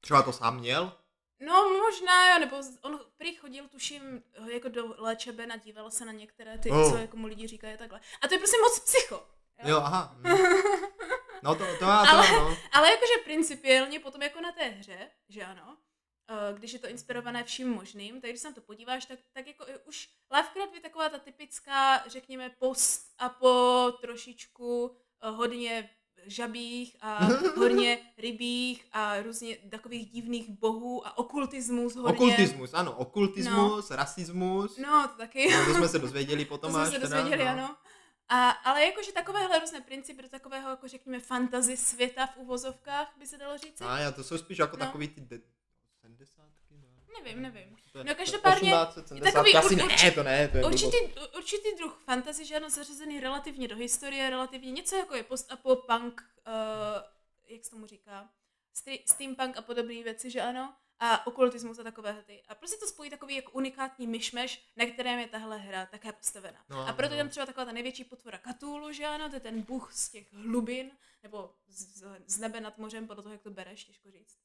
[0.00, 0.92] Třeba to sám měl?
[1.46, 6.12] No možná jo, nebo on prý chodil, tuším, jako do léčeben a díval se na
[6.12, 6.90] některé ty, Oh.
[6.90, 8.00] co jako mu lidi říkají takhle.
[8.22, 9.26] A to je prostě moc psycho.
[9.64, 10.16] Jo, aha.
[10.18, 10.22] hm.
[11.42, 12.56] No to, to já to, Ale- no.
[12.72, 14.98] Ale jakože principiálně potom jako na té hře,
[15.28, 15.76] že ano,
[16.30, 19.46] eh, když je to inspirované vším možným, tak když se na to podíváš, tak, tak
[19.46, 25.90] jako už Lovecraft je taková ta typická, řekněme, post a po trošičku eh, hodně
[26.26, 27.24] žabích a
[27.56, 32.12] hodně rybích a různě takových divných bohů a okultismus hodně.
[32.16, 34.76] Okultismus, ano, okultismus, rasismus.
[34.76, 35.50] No, to taky.
[35.54, 37.50] No, to jsme se dozvěděli potom To jsme až se teda, dozvěděli, no.
[37.50, 37.76] ano.
[38.28, 43.26] A, ale jakože takovéhle různé principy do takového, jako řekněme, fantasy světa v uvozovkách, by
[43.26, 43.80] se dalo říct.
[43.80, 44.86] A já, to jsou spíš jako No.
[44.86, 45.40] takový ty de-
[46.00, 46.88] sedmdesátky, no.
[47.24, 47.76] nevím, nevím.
[48.04, 50.96] No, každopádně 1870, takový asi ur- ne, to ne, to je Určitý,
[51.36, 56.22] určitý druh fantasy, že ano, zařazený relativně do historie, relativně něco jako je post-apo, punk,
[56.46, 56.52] uh,
[57.46, 58.28] jak se tomu říká,
[59.06, 62.42] steampunk a podobné věci, že ano, a okultismus a takové ty.
[62.48, 66.58] A prostě to spojí takový jako unikátní myšmeš, na kterém je tahle hra také postavena.
[66.68, 67.24] No, a proto je no.
[67.24, 70.32] tam třeba taková ta největší potvora Cthulhu, že ano, to je ten bůh z těch
[70.32, 70.90] hlubin,
[71.22, 74.38] nebo z, z nebe nad mořem, podle toho, jak to bereš, těžko říct.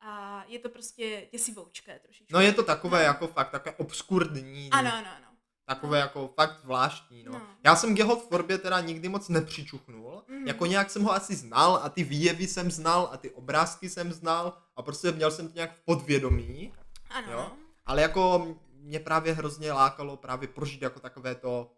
[0.00, 2.34] A je to prostě děsivoučké trošičku.
[2.34, 5.27] No je to takové jako fakt takové obskurní, Ano, ano, ano.
[5.68, 7.32] Takové jako fakt zvláštní, no.
[7.32, 7.40] No.
[7.64, 10.46] Já jsem k jeho tvorbě teda nikdy moc nepřičuchnul, Mhm.
[10.46, 14.12] jako nějak jsem ho asi znal a ty výjevy jsem znal a ty obrázky jsem
[14.12, 16.72] znal a prostě měl jsem to nějak v podvědomí,
[17.10, 17.50] Ano, Jo?
[17.86, 21.70] ale jako mě právě hrozně lákalo právě prožít jako takové to,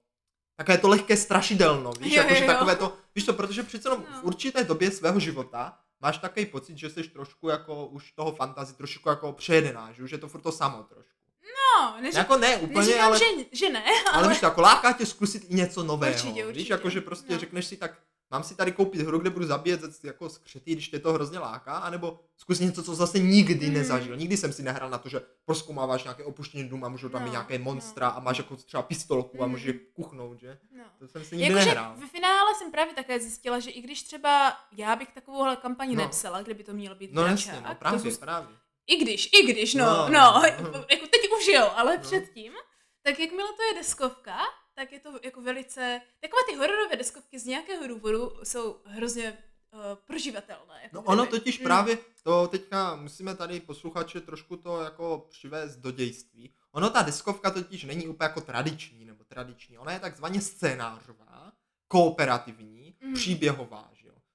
[0.56, 2.52] takové to lehké strašidelno, víš, Jo, jakože jo, jo.
[2.52, 4.20] takové to, víš to, protože přece jenom No.
[4.20, 8.74] v určité době svého života máš takový pocit, že jsi trošku jako už toho fantazy
[8.74, 11.09] trošku jako přejedená, že už je to furt to samo trošku.
[11.42, 14.28] No, neři- Jako ne úplně, neříkám, ale, že, že ne, ale ale...
[14.28, 16.72] víš, to jako láká tě zkusit i něco nového, Určitě, víš, určitě.
[16.72, 17.38] jako že prostě No.
[17.38, 17.98] řekneš si tak,
[18.30, 21.72] mám si tady koupit hru, kde budu zabíjet jako skřety, když tě to hrozně láká,
[21.78, 23.74] anebo zkus něco, co zase nikdy Mm.
[23.74, 24.16] nezažil.
[24.16, 27.24] Nikdy jsem si nehrál na to, že proskoumáváš nějaké opuštěný dům a můžou tam No,
[27.26, 27.64] mít nějaké no.
[27.64, 29.50] monstra a máš jako třeba pistolku a Mm.
[29.52, 30.58] můžeš kuchnout, že?
[30.78, 30.84] No.
[30.98, 31.94] To jsem si nikdy Jakože nehrál.
[31.96, 36.02] v finále jsem právě také zjistila, že i když třeba já bych takovouhle kampaň No.
[36.04, 38.48] nepsala, kde by to mělo být No dračák, jasně, no to právě, zůst- právě.
[38.90, 40.84] I když, i když, no, No, no, no.
[40.90, 42.02] jako teď už jo, ale No.
[42.02, 42.52] předtím,
[43.02, 44.38] tak jakmile to je deskovka,
[44.74, 49.38] tak je to jako velice, takové ty hororové deskovky z nějakého důvodu jsou hrozně
[49.72, 50.80] uh, proživatelné.
[50.82, 51.64] Jako No ono totiž Mm.
[51.64, 56.54] právě, to teďka musíme tady posluchače trošku to jako přivést do dějství.
[56.72, 61.52] Ono ta deskovka totiž není úplně jako tradiční nebo tradiční, ona je takzvaně scénářová,
[61.88, 63.14] kooperativní, Mhm.
[63.14, 63.90] příběhová.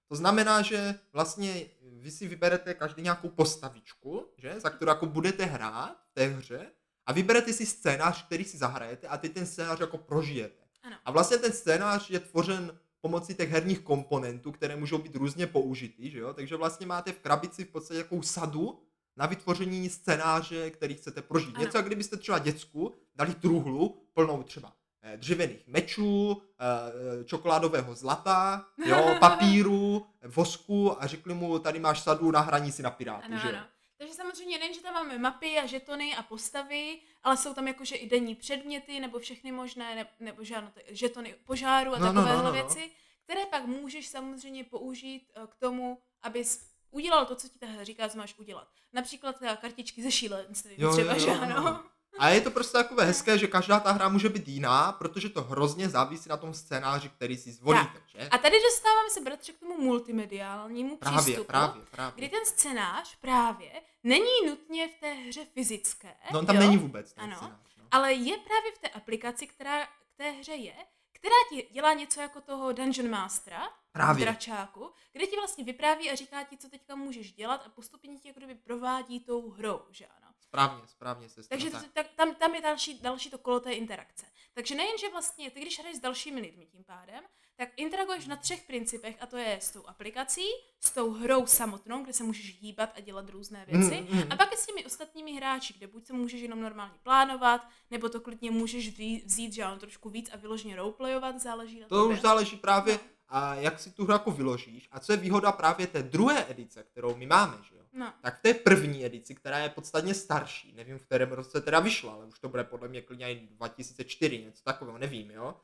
[0.07, 5.45] To znamená, že vlastně vy si vyberete každý nějakou postavičku, že, za kterou jako budete
[5.45, 6.71] hrát v té hře
[7.05, 10.63] a vyberete si scénář, který si zahrajete a ty ten scénář jako prožijete.
[10.83, 10.95] Ano.
[11.05, 16.09] A vlastně ten scénář je tvořen pomocí těch herních komponentů, které můžou být různě použity,
[16.09, 16.33] že jo?
[16.33, 18.81] Takže vlastně máte v krabici v podstatě takovou sadu
[19.17, 21.55] na vytvoření scénáře, který chcete prožít.
[21.55, 21.65] Ano.
[21.65, 24.73] Něco, jak kdybyste třeba děcku dali truhlu plnou třeba
[25.15, 32.39] dřevěných mečů, eh, čokoládového zlata, jo, papíru, vosku a řekli mu, tady máš sadu na
[32.39, 33.53] hraní si na piráty, Ano, že jo?
[33.55, 33.65] ano.
[33.97, 37.95] Takže samozřejmě nejen, že tam máme mapy a žetony a postavy, ale jsou tam jakože
[37.95, 42.05] i denní předměty nebo všechny možné, ne, nebo že ano, ty žetony požáru a No,
[42.05, 42.53] no, no, takovéhle no, no.
[42.53, 42.91] věci,
[43.23, 47.83] které pak můžeš samozřejmě použít eh, k tomu, abys udělal to, co ti ta hra
[47.83, 48.67] říká, co máš udělat.
[48.93, 51.63] Například kartičky ze šílenství, Jo, třeba, jo, že ano.
[51.63, 51.83] no.
[52.19, 55.41] A je to prostě takové hezké, že každá ta hra může být jiná, protože to
[55.41, 58.29] hrozně závisí na tom scénáři, který si zvolíte, že?
[58.31, 62.13] A tady dostáváme se, bratře, k tomu multimediálnímu Právě, přístupu, právě, právě.
[62.15, 63.71] kdy ten scénář právě
[64.03, 66.61] není nutně v té hře fyzické, No on tam jo?
[66.61, 67.35] není vůbec ten Ano.
[67.35, 67.85] scénář, no.
[67.91, 70.75] ale je právě v té aplikaci, která k té hře je,
[71.11, 74.25] která ti dělá něco jako toho Dungeon Mastera Právě.
[74.25, 78.27] dračáku, kde ti vlastně vypráví a říká ti, co teďka můžeš dělat a postupně ti
[78.27, 80.33] jako kdyby provádí tou hrou, že ano.
[80.41, 81.83] Správně, správně se Takže tak.
[81.83, 84.25] to, tak, tam, tam je další, další to kolo té interakce.
[84.53, 87.23] Takže nejen, že vlastně ty, když hraješ s dalšími lidmi tím pádem,
[87.57, 90.45] tak interaguješ na třech principech a to je s tou aplikací,
[90.79, 94.31] s tou hrou samotnou, kde se můžeš hýbat a dělat různé věci Mm, mm.
[94.31, 98.09] a pak i s těmi ostatními hráči, kde buď se můžeš jenom normálně plánovat, nebo
[98.09, 101.95] to klidně můžeš vzít, vzít že ano, trošku víc a vyloženě roleplayovat, záleží na To
[102.01, 102.15] tobě.
[102.15, 104.87] už záleží právě, a jak si tu hru jako vyložíš.
[104.91, 107.84] A co je výhoda právě té druhé edice, kterou my máme, že jo?
[107.97, 111.79] No, Tak v té první edici, která je podstatně starší, nevím v kterém roce teda
[111.79, 115.55] vyšla, ale už to bude podle mě klidně i 2004, něco takového, nevím, jo?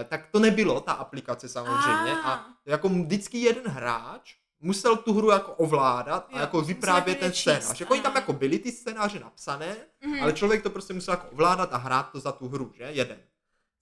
[0.00, 2.12] Eh, Tak to nebylo, ta aplikace samozřejmě.
[2.12, 2.30] Ah.
[2.30, 7.18] A jako vždycky jeden hráč musel tu hru jako ovládat a Jo, jako musel vyprávět
[7.18, 7.80] ten scénář.
[7.80, 10.22] Jako i tam jako byly ty scénáře napsané, Mhm.
[10.22, 12.84] ale člověk to prostě musel jako ovládat a hrát to za tu hru, že?
[12.84, 13.18] Jeden.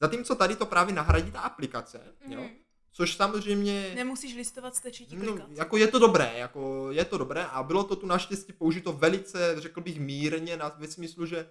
[0.01, 2.49] Zatímco tady to právě nahradí ta aplikace, jo?
[2.98, 3.92] Což samozřejmě...
[3.94, 5.46] nemusíš listovat, stačí ti No, klikat.
[5.50, 9.54] jako je to dobré, jako je to dobré a bylo to tu naštěstí použito velice,
[9.58, 11.50] řekl bych, mírně na, ve smyslu, že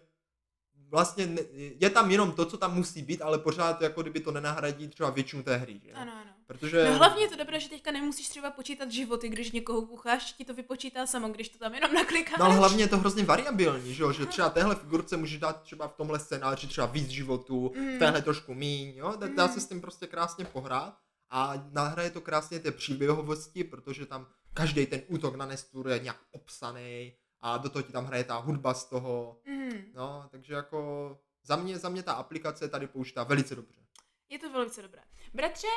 [0.90, 1.42] vlastně ne,
[1.80, 5.10] je tam jenom to, co tam musí být, ale pořád jako kdyby to nenahradí třeba
[5.10, 5.92] většinu té hry, že?
[5.92, 6.32] Ano, ano.
[6.48, 6.86] Protože...
[6.90, 10.46] No hlavně je to dobré, že teďka nemusíš třeba počítat životy, když někoho kucháš, ti
[10.46, 12.40] to vypočítá samo, když to tam jenom naklikáš.
[12.40, 14.12] No ale hlavně je to hrozně variabilní, že jo?
[14.12, 18.00] že třeba téhle figurce můžeš dát třeba v tomhle scénáři třeba víc životů, v Mm.
[18.00, 19.14] téhle trošku míň, jo?
[19.20, 19.60] Dá, dá se Mm.
[19.60, 20.98] s tím prostě krásně pohrát
[21.30, 26.18] a nahraje to krásně té příběhovosti, protože tam každý ten útok na Nesturu je nějak
[26.32, 29.92] popsaný a do toho ti tam hraje ta hudba z toho, Mhm.
[29.96, 33.82] no, takže jako za mě, za mě ta aplikace tady použitá velice dobře.
[34.30, 35.02] Je to velice dobré.
[35.34, 35.68] Bratře,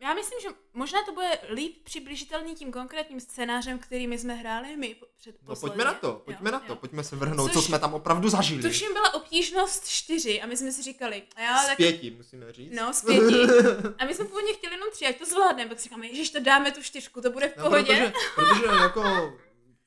[0.00, 4.76] já myslím, že možná to bude líp přiblížitelný tím konkrétním scénářem, který my jsme hráli
[4.76, 6.76] my před No pojďme na to, pojďme jo, na to, jo.
[6.76, 8.62] pojďme se vrhnout, co Což- jsme tam opravdu zažili.
[8.62, 11.76] Tuším byla obtížnost čtyři a my jsme si říkali, a já Z tak...
[11.76, 12.72] pěti, musíme říct.
[12.76, 13.34] No, z pěti.
[13.98, 16.40] A my jsme původně chtěli jenom tři, ať to zvládneme, pak si říkáme, ježiš, to
[16.40, 17.84] dáme tu čtyřku, to bude v No, pohodě.
[17.84, 19.32] protože, protože jako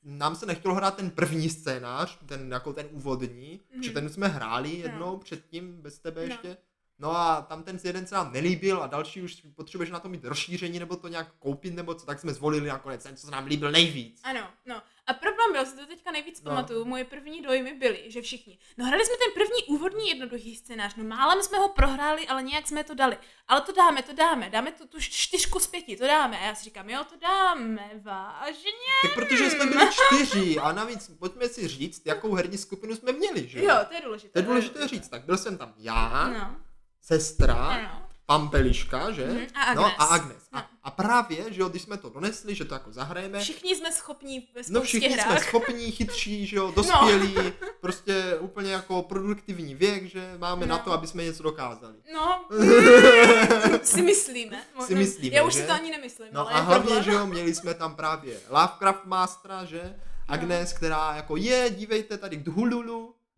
[0.04, 3.82] nám se nechtělo hrát ten první scénář, ten jako ten úvodní, Mhm.
[3.82, 5.16] že ten jsme hráli jednou No.
[5.18, 6.26] předtím bez tebe No.
[6.26, 6.48] ještě.
[6.48, 6.56] No
[7.04, 10.78] a tam ten jeden se nám nelíbil a další už potřebuješ na to mít rozšíření
[10.78, 13.70] nebo to nějak koupit nebo co, tak jsme zvolili nakonec ten, co se nám líbil
[13.70, 14.20] nejvíc.
[14.24, 14.82] Ano, no.
[15.06, 16.50] A problém byl, si to teďka nejvíc No.
[16.50, 20.94] pamatuju, moje první dojmy byly, že všichni, no hrali jsme ten první úvodní jednoduchý scénář,
[20.96, 23.18] no málem jsme ho prohráli, ale nějak jsme to dali.
[23.48, 26.38] Ale to dáme, to dáme, dáme tu, tu čtyřku z pěti, to dáme.
[26.38, 28.70] A já si říkám, jo, to dáme, vážně.
[29.02, 33.48] Tak protože jsme byli čtyři a navíc pojďme si říct, jakou herní skupinu jsme měli,
[33.48, 33.64] že?
[33.64, 34.32] Jo, to je důležité.
[34.32, 36.56] To je důležité říct, tak byl jsem tam já, No,
[37.02, 37.98] sestra, ano.
[38.26, 39.26] Pampeliška, že?
[39.26, 40.10] Mhm, a No a Agnes.
[40.10, 40.42] Agnes.
[40.52, 40.58] No.
[40.58, 43.92] A, a právě, že jo, když jsme to donesli, že to jako zahrajeme, Všichni jsme
[43.92, 45.44] schopní no všichni jsme hrách.
[45.48, 47.34] schopní, chytří, že jo, dospělí,
[47.80, 50.82] prostě úplně jako produktivní věk, že máme na No.
[50.82, 51.94] to, aby jsme něco dokázali.
[52.14, 52.44] No,
[53.82, 54.62] si myslíme.
[54.86, 55.60] Si myslíme, Já už že?
[55.60, 57.04] si to ani nemyslím, No ale a hlavně, problém.
[57.04, 59.96] že jo, měli jsme tam právě Lovecraft Mastera, že?
[60.28, 62.48] Agnes, která jako je, dívejte tady k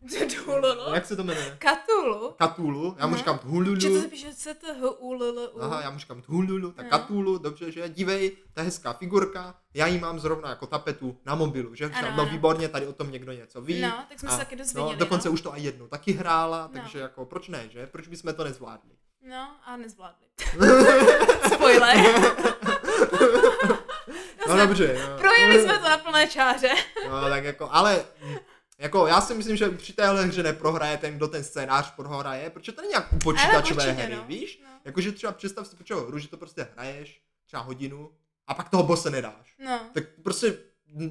[0.05, 0.95] Dhululu, Dhululu.
[0.95, 1.57] jak se to jmenuje?
[1.59, 2.35] Katulu.
[2.39, 3.81] Katulu, já mu říkám Dhululu.
[3.81, 5.63] Že to se píše C T H U L L U.
[5.63, 6.91] Aha, já mu říkám Dhululu, tak No.
[6.91, 7.89] Katulu, dobře, že?
[7.89, 11.85] Dívej, ta hezká figurka, já ji mám zrovna jako tapetu na mobilu, že?
[11.95, 13.81] Ano, no výborně, tady o tom někdo něco ví.
[13.81, 15.33] No, tak jsme se A- taky dozvěděli, No, dokonce no.
[15.35, 16.81] už to i jednou taky hrála, No.
[16.81, 17.87] takže jako proč ne, že?
[17.87, 18.91] Proč bychom to nezvládli?
[19.29, 20.27] No, a nezvládli.
[21.55, 21.97] Spoiler.
[24.49, 25.19] No dobře, no.
[25.19, 26.69] Projeli jsme to na plné čáře.
[27.11, 28.05] No, tak jako, ale
[28.79, 32.73] jako já si myslím, že při téhle hře neprohraje ten, kdo ten scénář prohraje, protože
[32.73, 34.25] to není jak u počítačové určitě, hry, no.
[34.25, 34.61] víš?
[34.65, 34.71] No.
[34.85, 38.11] Jakože třeba představ si počítačovou hru, že to prostě hraješ třeba hodinu
[38.47, 39.55] a pak toho bose nedáš.
[39.65, 40.59] No, Tak prostě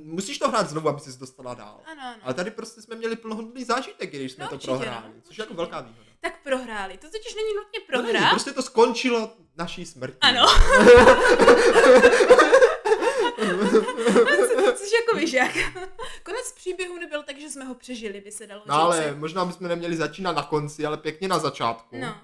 [0.03, 1.81] musíš to hrát znovu, aby se dostala dál.
[1.91, 2.19] ano, ano.
[2.23, 5.37] Ale tady prostě jsme měli plnohodnotný zážitek, když jsme No, to určitě, prohráli, no, což
[5.37, 6.09] je jako velká výhoda.
[6.21, 6.97] Tak prohráli.
[6.97, 8.29] To totiž není nutně To není, prohrát.
[8.31, 10.17] prostě to skončilo naší smrtí.
[10.21, 10.45] Ano.
[15.15, 15.51] Víš jak.
[16.23, 19.67] Konec příběhu nebyl tak, že jsme ho přežili, by se dalo No ale možná bychom
[19.67, 21.97] neměli začínat na konci, ale pěkně na začátku.
[21.97, 22.17] No.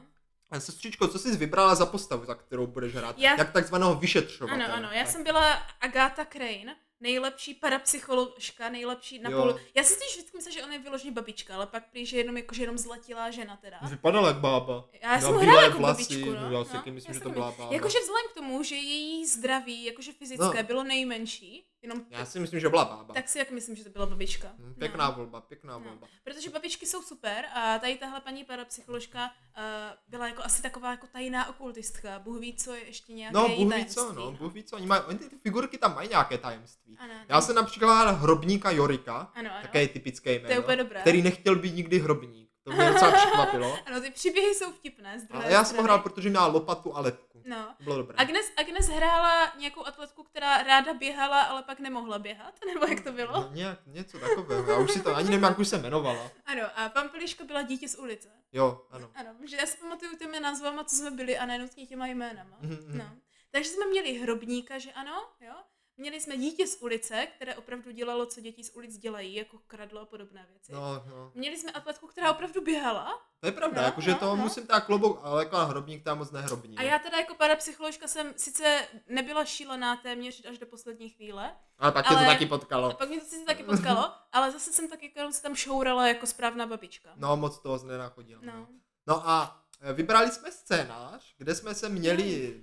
[0.60, 3.16] Sestřičko, co jsi vybrala za postavu, za kterou budeš hrát?
[3.20, 4.66] Já- Jak takzvaného vyšetřovatele.
[4.66, 9.60] Ano, ano, já jsem byla Agatha Crane, nejlepší parapsycholožka, nejlepší na půl.
[9.76, 12.38] Já si spíš vždycky myslela, že ona je vyloženě babička, ale pak prý, že jenom
[12.38, 13.78] jako, že jenom zlatilá žena teda.
[13.90, 14.90] Vypadala jak bába.
[15.02, 16.52] Já jsem hrála jako vlasy, babičku, no.
[16.52, 17.64] já si no, myslím, já že to byla myslím.
[17.66, 17.74] bába.
[17.76, 20.64] Jakože vzhledem k tomu, že její zdraví, jakože fyzické, No.
[20.64, 23.14] bylo nejmenší, jenom Já si myslím, že byla bába.
[23.14, 24.48] tak si jak myslím, že to byla babička.
[24.58, 25.16] Hm, Pěkná No.
[25.16, 25.80] volba, pěkná No.
[25.80, 26.08] volba.
[26.24, 29.26] Protože babičky jsou super a tady tahle paní parapsycholožka
[29.58, 29.64] uh,
[30.08, 32.20] byla jako asi taková jako tajná okultistka.
[32.20, 34.86] Bůh ví, co je ještě nějaké No, Bůh ví co, no, Bůh ví co, oni
[34.88, 36.98] mají, oni ty figurky tam mají nějaké tajemství.
[36.98, 37.24] Ano, ano.
[37.30, 39.62] Já jsem například hrobníka Jorika, Ano, ano.
[39.62, 41.02] také typické jméno, úplně dobré.
[41.02, 42.50] který nechtěl být nikdy hrobník.
[42.64, 43.78] To mě docela překvapilo.
[43.86, 45.20] Ano, ty příběhy jsou vtipné.
[45.20, 47.29] Z druhé já jsem ho hrál, protože měla lopatu a lepku.
[47.46, 47.76] No.
[47.78, 48.16] To bylo dobré.
[48.18, 53.12] Agnes, Agnes hrála nějakou atletku, která ráda běhala, ale pak nemohla běhat, nebo jak to
[53.12, 53.32] bylo?
[53.34, 54.72] No, nějak, něco takového.
[54.72, 56.32] Já už si to ani nevím, jak už se jmenovala.
[56.46, 58.30] Ano, a Pampeliška byla dítě z ulice.
[58.54, 59.12] Jo, ano.
[59.16, 62.58] Ano, že já si pamatuju těmi názvama, co jsme byli a nenutně těma jménama.
[62.62, 62.98] Mhm, mhm.
[62.98, 63.12] No.
[63.52, 65.54] Takže jsme měli hrobníka, že ano, jo?
[66.00, 70.02] Měli jsme dítě z ulice, které opravdu dělalo, co děti z ulic dělají, jako kradlo
[70.02, 70.72] a podobné věci.
[70.72, 71.32] No, no.
[71.36, 73.22] Měli jsme atletku, která opravdu běhala.
[73.40, 74.36] To je pravda, No, jakože no, to no.
[74.36, 76.78] musím tak klobouk, ale jako hrobník tam moc nehrobní.
[76.78, 81.92] A já teda jako parapsycholožka jsem sice nebyla šílená téměř až do poslední chvíle, Ale
[81.92, 82.94] pak tě to ale- taky a potkalo.
[82.94, 86.28] pak mě to sice taky potkalo, ale zase jsem taky jenom se tam šourala jako
[86.28, 87.10] správná babička.
[87.16, 88.40] No, moc toho nenachodil.
[88.44, 88.54] No.
[88.54, 88.68] No.
[89.08, 92.62] no a e, vybrali jsme scénář, kde jsme se měli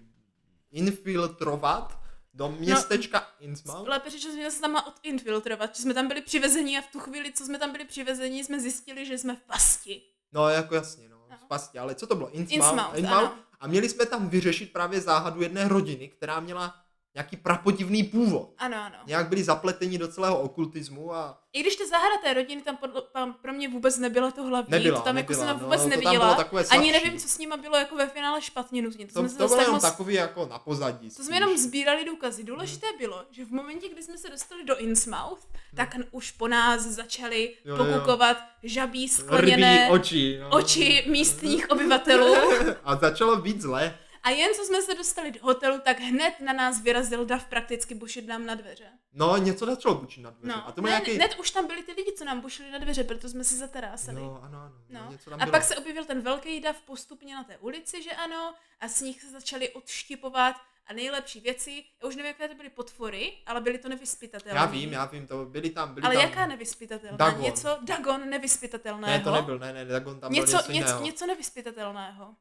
[0.71, 2.06] infiltrovat
[2.37, 3.89] do městečka Innsmouth.
[3.89, 7.33] Lépe řečeno, jsme se tam odinfiltrovat, že jsme tam byli přivezeni a v tu chvíli,
[7.33, 10.03] co jsme tam byli přivezeni, jsme zjistili, že jsme v pasti.
[10.33, 11.37] No, jako jasně, no, No.
[11.37, 12.31] v pasti, ale co to bylo?
[12.31, 12.53] Innsmouth.
[12.53, 13.33] Innsmouth, Innsmouth.
[13.61, 16.75] A měli jsme tam vyřešit právě záhadu jedné rodiny, která měla
[17.17, 18.51] nějaký prapodivný původ.
[18.59, 18.97] Ano, ano.
[19.07, 23.03] Nějak byli zapleteni do celého okultismu a I když ta záhada té rodiny tam, podle,
[23.13, 25.83] tam pro mě vůbec nebyla to hlavní, Nebyla, to tam nebyla, jako jsem no, vůbec
[25.83, 26.45] to tam neviděla.
[26.71, 29.07] Ani nevím, co s nima bylo jako ve finále špatně nutně.
[29.07, 31.09] To, to, jsme to bylo jenom moc, takový jako na pozadí.
[31.09, 31.27] to spíš.
[31.27, 32.45] jsme jenom sbírali důkazy.
[32.45, 36.83] Důležité bylo, že v momentě, kdy jsme se dostali do Innsmouth, tak už po nás
[36.83, 37.85] začali Jo, jo.
[37.85, 40.39] pokukovat žabí Rybí skleněné oči.
[40.41, 40.49] No.
[40.51, 42.35] oči místních obyvatelů.
[42.85, 43.99] A začalo být zle.
[44.27, 47.95] A jen co jsme se dostali do hotelu, tak hned na nás vyrazil dav prakticky
[47.95, 48.85] bušit nám na dveře.
[49.13, 50.49] No, něco začalo bučit na dveře.
[50.57, 51.11] No, A to byl ne, nějaký...
[51.13, 54.21] hned už tam byli ty lidi, co nám bušili na dveře, proto jsme si zaterásali.
[54.21, 54.75] No, ano, ano.
[54.89, 55.09] No.
[55.13, 55.53] Něco tam A bylo.
[55.53, 59.21] pak se objevil ten velký dav postupně na té ulici, že ano, a s nich
[59.21, 63.79] se začali odštipovat a nejlepší věci, já už nevím, jaké to byly potvory, ale byly
[63.79, 64.61] to nevyspytatelné.
[64.61, 66.25] Já vím, já vím, to byli tam, byli Ale tam...
[66.25, 67.17] jaká nevyspytatelná?
[67.17, 67.43] Dagon.
[67.43, 69.19] Něco, Dagon nevyspytatelného.
[69.19, 71.03] Ne, to nebyl, ne, ne, Dagon tam byl něco, něco, něco, jiného.
[71.05, 72.35] něco nevyspytatelného.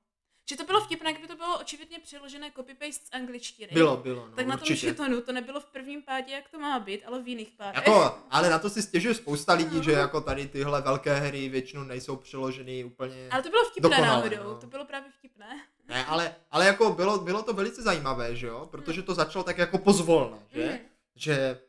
[0.49, 3.69] Že to bylo vtipné, kdyby to bylo očividně přeložené copy-paste z angličtiny.
[3.73, 6.79] Bylo, bylo, no, tak na tom šitonu to nebylo v prvním pádě, jak to má
[6.79, 7.75] být, ale v jiných pádech.
[7.75, 9.84] Jako, ale na to si stěžuje spousta lidí, No.
[9.84, 13.27] že jako tady tyhle velké hry většinou nejsou přeloženy úplně...
[13.31, 14.60] Ale to bylo vtipné Dokonale, náhodou, no.
[14.60, 15.62] to bylo právě vtipné.
[15.88, 18.67] Ne, ale, ale jako bylo, bylo to velice zajímavé, že jo?
[18.71, 20.65] Protože to začalo tak jako pozvolna, že?
[20.65, 20.77] Mhm.
[21.15, 21.60] Že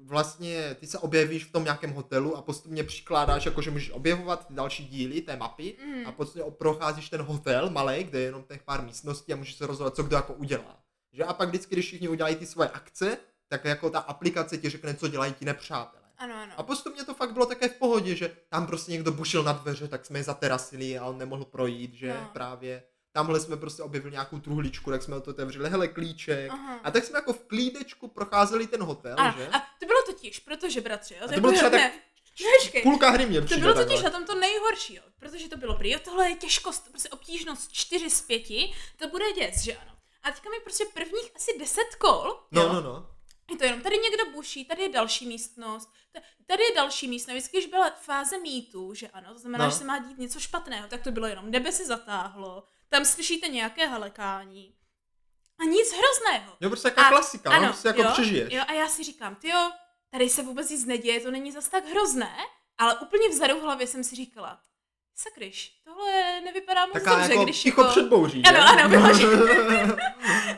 [0.00, 4.46] vlastně ty se objevíš v tom nějakém hotelu a postupně přikládáš, jako že můžeš objevovat
[4.48, 6.06] ty další díly té mapy Mhm.
[6.06, 9.66] a postupně procházíš ten hotel malý, kde je jenom těch pár místností a můžeš se
[9.66, 10.78] rozhodovat, co kdo jako udělá.
[11.12, 11.24] Že?
[11.24, 14.94] A pak vždycky, když všichni udělají ty svoje akce, tak jako ta aplikace ti řekne,
[14.94, 16.02] co dělají ti nepřátelé.
[16.18, 16.52] Ano, ano.
[16.56, 19.88] A postupně to fakt bylo také v pohodě, že tam prostě někdo bušil na dveře,
[19.88, 22.30] tak jsme je zaterasili a on nemohl projít, že No.
[22.32, 22.82] právě.
[23.12, 26.50] Tamhle jsme prostě objevili nějakou truhličku, tak jsme to otevřeli, hele klíček.
[26.50, 26.80] Aha.
[26.84, 29.48] A tak jsme jako v klídečku procházeli ten hotel, A, že?
[29.48, 31.92] a to bylo totiž, protože bratře, jo, to je bylo třeba ne,
[32.60, 35.74] Počkej, Půlka hry mě to bylo totiž na tom to nejhorší, jo, protože to bylo
[35.76, 38.42] prý, jo, tohle je těžkost, prostě obtížnost 4 z 5,
[38.96, 39.92] to bude děs, že ano.
[40.22, 43.06] A teďka mi prostě prvních asi 10 kol, No, jo, no, no.
[43.50, 47.34] je to jenom, tady někdo buší, tady je další místnost, ta- tady je další místnost,
[47.36, 49.70] vždycky, když byla fáze mýtu, že ano, to znamená, No.
[49.70, 53.48] že se má dít něco špatného, tak to bylo jenom, nebe se zatáhlo, tam slyšíte
[53.48, 54.74] nějaké halekání
[55.60, 56.56] a nic hrozného.
[56.60, 58.52] Jo, prostě jaká klasika, no, prostě jako jo, přežiješ.
[58.52, 59.70] Jo, a já si říkám, ty jo,
[60.10, 62.36] tady se vůbec nic neděje, to není zas tak hrozné,
[62.78, 64.60] ale úplně vzadu v hlavě jsem si říkala,
[65.16, 67.90] sakryš, tohle nevypadá moc Taká dobře, jako když ticho jako...
[67.90, 68.96] před bouří, Ano, ano.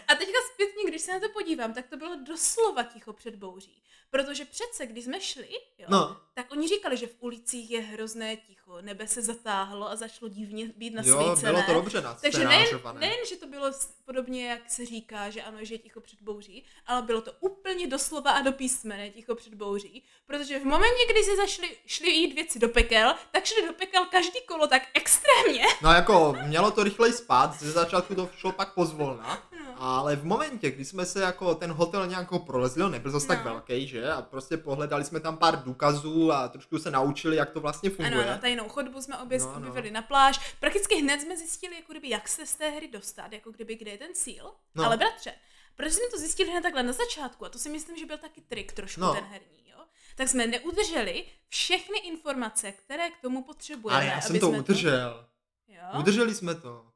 [0.08, 3.82] A teďka zpětně, když se na to podívám, tak to bylo doslova ticho před bouří.
[4.10, 8.36] Protože přece, když jsme šli, jo, No, tak oni říkali, že v ulicích je hrozné
[8.36, 11.52] ticho, nebe se zatáhlo a začalo divně být jo, nasvícené.
[11.52, 12.66] bylo to dobře Takže nejen,
[12.98, 13.70] nejen, že to bylo
[14.04, 17.86] podobně, jak se říká, že ano, že je ticho před bouří, ale bylo to úplně
[17.86, 22.34] doslova a do písmene ticho před bouří, protože v momentě, kdy si zašli, šli jít
[22.34, 25.64] věci do pekel, tak šli do pekel každý kolo tak extrémně.
[25.82, 29.74] No jako, mělo to rychleji spát, ze začátku to šlo pak pozvolna, No.
[29.82, 33.38] ale v momentě, kdy jsme se jako ten hotel nějakou prolezli, on nebyl zase tak
[33.38, 33.50] No.
[33.50, 34.10] velký, že?
[34.12, 38.28] A prostě pohledali jsme tam pár důkazů a trošku se naučili, jak to vlastně funguje.
[38.30, 40.56] ano, tajnou chodbu jsme obě No, objevili na pláž.
[40.60, 43.90] Prakticky hned jsme zjistili, jako kdyby, jak se z té hry dostat, jako kdyby, kde
[43.90, 44.50] je ten cíl.
[44.74, 44.84] No.
[44.84, 45.32] Ale bratře,
[45.76, 48.40] proč jsme to zjistili hned takhle na začátku, a to si myslím, že byl taky
[48.40, 49.14] trik trošku No.
[49.14, 49.78] ten herní, jo?
[50.16, 53.96] Tak jsme neudrželi všechny informace, které k tomu potřebujeme.
[54.00, 55.26] Ale já jsem to jsme udržel.
[55.68, 55.82] Jo?
[55.98, 56.86] Udrželi jsme to.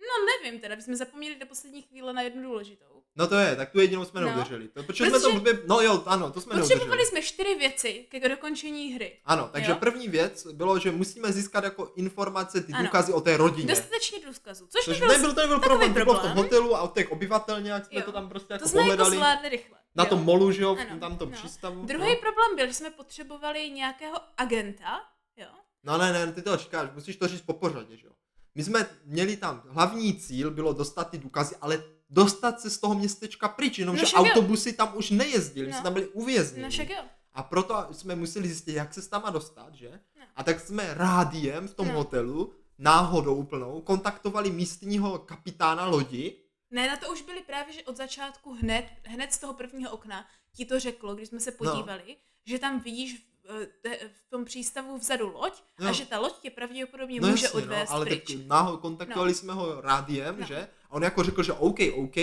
[0.00, 2.97] No nevím teda, jsme zapomněli do poslední chvíle na jednu důležitou.
[3.18, 4.26] No to je, tak tu jedinou jsme No.
[4.26, 4.68] neudrželi.
[4.68, 7.06] To, protože jsme to Protože- blbě, no jo, ano, to jsme Potřebovali neudrželi.
[7.06, 9.18] jsme čtyři věci ke dokončení hry.
[9.24, 9.76] Ano, takže Jo.
[9.80, 12.84] první věc bylo, že musíme získat jako informace, ty Ano.
[12.84, 13.68] důkazy o té rodině.
[13.68, 16.44] Dostatečně důkazů, což, Což nebylo, nebyl, to nebyl takový problém, to bylo v tom problém.
[16.44, 18.04] hotelu a od těch obyvatel nějak jsme Jo.
[18.04, 19.16] to tam prostě to jako jsme jako pohledali.
[19.16, 19.78] zvládli rychle.
[19.94, 20.10] na jo.
[20.10, 21.36] tom molu, že jo, v Ano, tam tom no.
[21.36, 21.84] přístavu.
[21.86, 22.16] Druhý no.
[22.16, 25.00] problém byl, že jsme potřebovali nějakého agenta,
[25.36, 25.46] jo.
[25.84, 28.12] No ne, ne, ty to říkáš, musíš to říct po pořadě, že jo.
[28.54, 32.94] My jsme měli tam, hlavní cíl bylo dostat ty důkazy, ale dostat se z toho
[32.94, 34.16] městečka pryč, jenomže No jo.
[34.30, 35.76] autobusy tam už nejezdily, my No.
[35.78, 36.62] jsme tam byli uvězněni.
[36.62, 37.02] No však jo.
[37.32, 39.90] A proto jsme museli zjistit, jak se tam dostat, že?
[40.20, 40.24] No.
[40.36, 41.94] A tak jsme rádiem v tom No.
[41.94, 46.36] hotelu, náhodou úplnou, kontaktovali místního kapitána lodi,
[46.70, 50.26] Ne, na to už byli právě, že od začátku hned, hned z toho prvního okna
[50.56, 51.56] ti to řeklo, když jsme se No.
[51.70, 52.16] podívali,
[52.46, 55.92] že tam vidíš v, tom přístavu vzadu loď a No.
[55.92, 58.24] že ta loď tě pravděpodobně No může jasně, odvést no, ale pryč.
[58.36, 60.46] tak náhodou kontaktovali jsme ho rádiem, No.
[60.46, 60.68] že?
[60.90, 62.16] A on jako řekl, že OK, OK,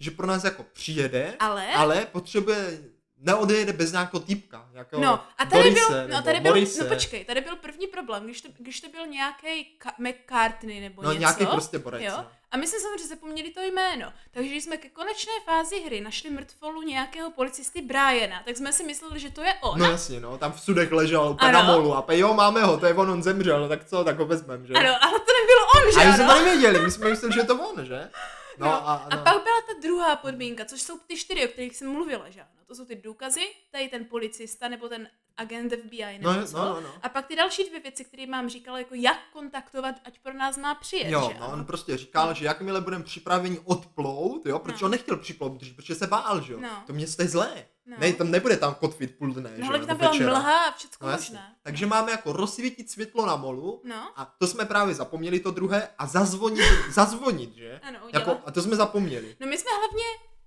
[0.00, 2.80] že pro nás jako přijede, Ale, ale potřebuje,
[3.18, 6.82] neodejede bez nějakého týpka, jako no a tady Borise, byl, no tady byl, Borise.
[6.84, 11.08] no počkej, tady byl první problém, když to, když to byl nějaký McCartney nebo no
[11.08, 11.20] něco.
[11.20, 12.26] nějaký prostě borec, jo?
[12.52, 12.56] No.
[12.56, 14.12] A my jsme samozřejmě zapomněli to jméno.
[14.30, 18.84] Takže když jsme ke konečné fázi hry našli mrtvolu nějakého policisty Briana, tak jsme si
[18.84, 19.78] mysleli, že to je on.
[19.78, 21.58] No jasně, no, tam v sudech ležel úplně Ano.
[21.58, 24.04] na molu a pe, jo, máme ho, to je on, on zemřel, no tak co,
[24.04, 24.74] tak ho vezmem, že?
[24.74, 27.40] Ano, ale to nebyl on, že a my jsme to nevěděli, my jsme mysleli, že
[27.40, 28.10] je to on, že?
[28.58, 29.22] No, a, a no.
[29.22, 32.50] pak byla ta druhá podmínka, což jsou ty čtyři, o kterých jsem mluvila, že ano?
[32.66, 36.56] To jsou ty důkazy, tady ten policista nebo ten agent FBI nebo no, co.
[36.58, 36.88] no, no, no.
[37.02, 40.56] A pak ty další dvě věci, které mám říkala, jako jak kontaktovat, ať pro nás
[40.56, 44.78] má přijet, Jo, že no on prostě říkal, že jakmile budeme připraveni odplout, jo, protože
[44.84, 44.86] No.
[44.86, 46.60] on nechtěl připlout protože se bál, že jo.
[46.60, 46.82] No.
[46.86, 47.64] To město je zlé.
[47.88, 47.96] No.
[48.00, 50.30] Ne, tam nebude tam kotvit půl dne, že No ale jo, by tam byla večera.
[50.30, 51.54] mlha a všechno No, možné.
[51.62, 55.88] Takže máme jako rozsvítit světlo na molu No, a to jsme právě zapomněli to druhé
[55.98, 57.80] a zazvonit, zazvonit, že?
[57.82, 58.26] ano, udělat.
[58.28, 59.36] Jako, a to jsme zapomněli.
[59.40, 60.04] No my jsme hlavně,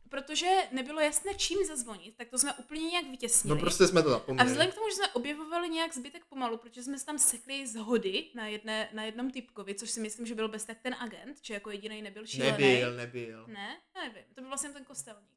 [0.10, 3.55] protože nebylo jasné čím zazvonit, tak to jsme úplně nějak vytěsnili.
[3.55, 4.47] No prostě jsme to A zapomněli.
[4.49, 7.76] vzhledem k tomu, že jsme objevovali nějak zbytek pomalu, protože jsme se tam sekli z
[7.76, 11.38] hody na, jedné, na jednom typkovi, což si myslím, že byl bez tak ten agent,
[11.41, 12.51] že jako jediný nebyl šílený.
[12.51, 13.45] Nebyl, nebyl.
[13.47, 15.30] Ne, nevím, to byl vlastně ten kostelník.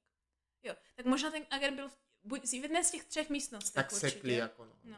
[0.62, 3.72] Jo, tak možná ten agent byl v- buď z jedné z těch třech místností.
[3.72, 4.72] Tak sekli jako no.
[4.84, 4.96] No.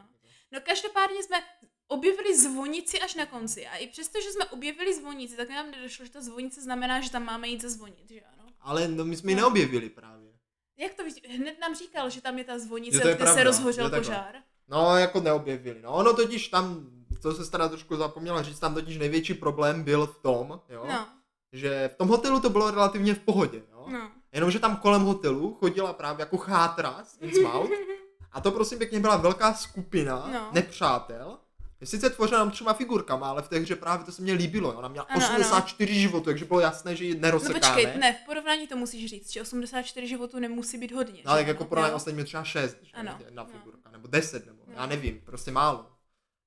[0.51, 1.43] No každopádně jsme
[1.87, 6.05] objevili zvonici až na konci a i přesto, že jsme objevili zvonici, tak nám nedošlo,
[6.05, 8.21] že ta zvonice znamená, že tam máme jít zazvonit, že?
[8.65, 9.41] Ale no my jsme ji No.
[9.41, 10.31] neobjevili právě.
[10.77, 11.13] Jak to víš?
[11.35, 14.35] Hned nám říkal, že tam je ta zvonice, kde pravda, se rozhořel požár.
[14.67, 15.81] No, jako neobjevili.
[15.81, 16.85] No, ono totiž tam,
[17.21, 21.07] to se teda trošku zapomněla říct, tam totiž největší problém byl v tom, jo, No,
[21.51, 23.85] že v tom hotelu to bylo relativně v pohodě, jo.
[23.89, 24.11] no.
[24.33, 27.69] Jenomže tam kolem hotelu chodila právě jako chátra z Innsmouth
[28.31, 30.49] a to prosím pěkně byla velká skupina No.
[30.53, 31.37] nepřátel.
[31.81, 34.73] Je sice tvořena třema figurkama, ale v té hře právě to se mně líbilo.
[34.73, 35.39] Ona měla Ano, ano.
[35.39, 37.75] 84 životů, takže bylo jasné, že ji No nerozekáme.
[37.75, 41.21] počkej, ne, v porovnání to musíš říct, že 84 životů nemusí být hodně.
[41.25, 41.69] No, ale že jako ano?
[41.69, 42.91] pro mě ostatní třeba 6, že?
[42.93, 43.49] Ano, jedna no.
[43.49, 44.73] figurka, nebo 10, nebo No.
[44.77, 45.85] já nevím, prostě málo.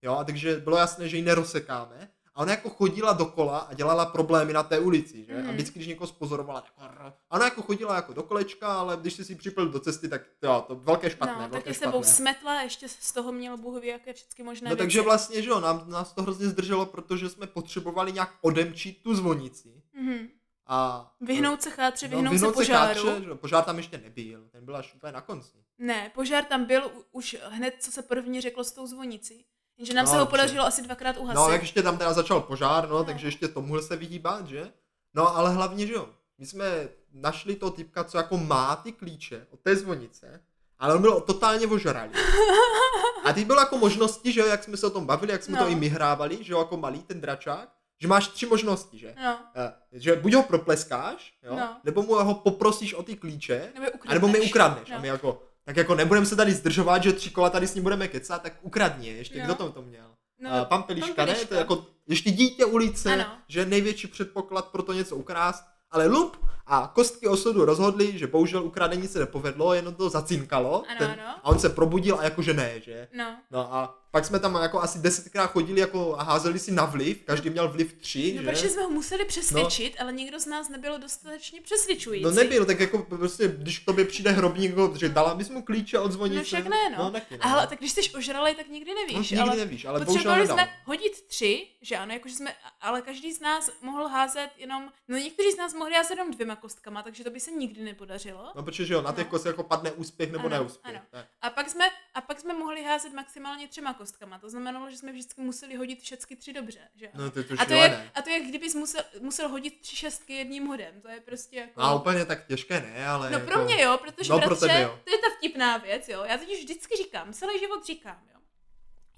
[0.02, 2.08] Jo, a takže bylo jasné, že ji nerozekáme.
[2.38, 5.34] A ona jako chodila dokola a dělala problémy na té ulici, že?
[5.34, 5.52] A Mhm.
[5.52, 6.72] vždycky, když někoho spozorovala, tak.
[6.78, 10.22] A ona jako chodila jako do kolečka, ale když si si připil do cesty, tak
[10.42, 13.56] jo, to velké špatné, No, tak velké je sebou smetla a ještě z toho měl
[13.56, 14.78] Bůh ví, jaké všechny možné No věci.
[14.78, 19.14] takže vlastně, že jo, nám, nás to hrozně zdrželo, protože jsme potřebovali nějak odemčit tu
[19.14, 19.82] zvonici.
[19.92, 20.28] Mhm.
[20.66, 23.04] A Vyhnout se chátře, no, vyhnout, vyhnout se požáru.
[23.04, 25.56] Kátře, že požár tam ještě nebyl, ten byl až úplně na konci.
[25.78, 29.44] Ne, požár tam byl už hned, co se první řeklo s tou zvonicí.
[29.78, 31.36] Jenže nám No, se ho podařilo asi dvakrát uhasit.
[31.36, 33.04] No, jak ještě tam teda začal požár, no, No.
[33.04, 34.72] takže ještě tomuhle se vyhýbat, že?
[35.14, 36.08] No, ale hlavně, že jo,
[36.38, 40.40] my jsme našli toho typka, co jako má ty klíče od té zvonice,
[40.78, 42.10] ale on byl totálně ožralý.
[43.24, 45.58] A ty bylo jako možnosti, že jo, jak jsme se o tom bavili, jak jsme
[45.58, 45.64] No.
[45.64, 47.68] to i my hrávali, že jo, jako malý ten dračák,
[48.00, 49.14] že máš tři možnosti, že?
[49.24, 51.76] No, Eh, Že buď ho propleskáš, jo, No.
[51.84, 54.90] nebo mu ho poprosíš o ty klíče, nebo nebo mi ukradneš.
[54.90, 54.96] No.
[54.96, 57.82] A my jako, tak jako nebudeme se tady zdržovat, že tři kola tady s ním
[57.84, 59.14] budeme kecat, tak ukradni je.
[59.16, 59.44] Ještě No.
[59.44, 60.04] kdo to to měl?
[60.40, 61.34] No, No, pan Peliška, ne?
[61.34, 63.24] To je jako ještě dítě ulice, Ano.
[63.48, 68.64] že největší předpoklad pro to něco ukrást, ale lup a kostky osudu rozhodli, že bohužel
[68.64, 71.22] ukradení se nepovedlo, jenom to zacinkalo Ano, ten, ano.
[71.42, 73.08] a on se probudil a jakože ne, že?
[73.16, 76.84] No, No a pak jsme tam jako asi desetkrát chodili jako a házeli si na
[76.84, 78.48] vliv, každý měl vliv tři, no že?
[78.48, 82.24] protože jsme ho museli přesvědčit, ale nikdo z nás nebyl dostatečně přesvědčující.
[82.24, 85.62] No nebyl, tak jako prostě, když k tobě přijde hrobník, jako, že dala bys mu
[85.62, 86.38] klíče od zvonice.
[86.38, 87.04] No však ne, no.
[87.04, 87.40] no taky ne.
[87.40, 89.30] A hele, tak když jsi ožralej, tak nikdy no, nevíš.
[89.30, 93.40] nikdy ale nevíš, ale potřebovali jsme hodit tři, že ano, jakože jsme, ale každý z
[93.40, 97.30] nás mohl házet jenom, no někteří z nás mohli házet jenom dvěma kostkama, takže to
[97.30, 98.52] by se nikdy nepodařilo.
[98.54, 99.30] No protože jo, na těch No.
[99.30, 100.94] kostech jako padne úspěch nebo Ano, neúspěch.
[100.94, 101.04] ano.
[101.10, 101.26] Tak.
[101.42, 101.84] A pak jsme,
[102.14, 104.38] a pak jsme mohli házet maximálně třema kostkama.
[104.38, 106.78] To znamenalo, že jsme vždycky museli hodit všechny tři dobře.
[106.94, 107.08] Že?
[107.14, 109.96] No to je to a, to je, a to je, kdybys musel, musel hodit tři
[109.96, 111.00] šestky jedním hodem.
[111.00, 111.80] To je prostě jako...
[111.80, 113.50] A úplně tak těžké ne, ale No jako...
[113.50, 115.00] pro mě jo, protože No, pro bratře, tebe jo.
[115.04, 116.24] to je ta vtipná věc, jo.
[116.24, 118.37] Já totiž vždycky říkám, celý život říkám, jo.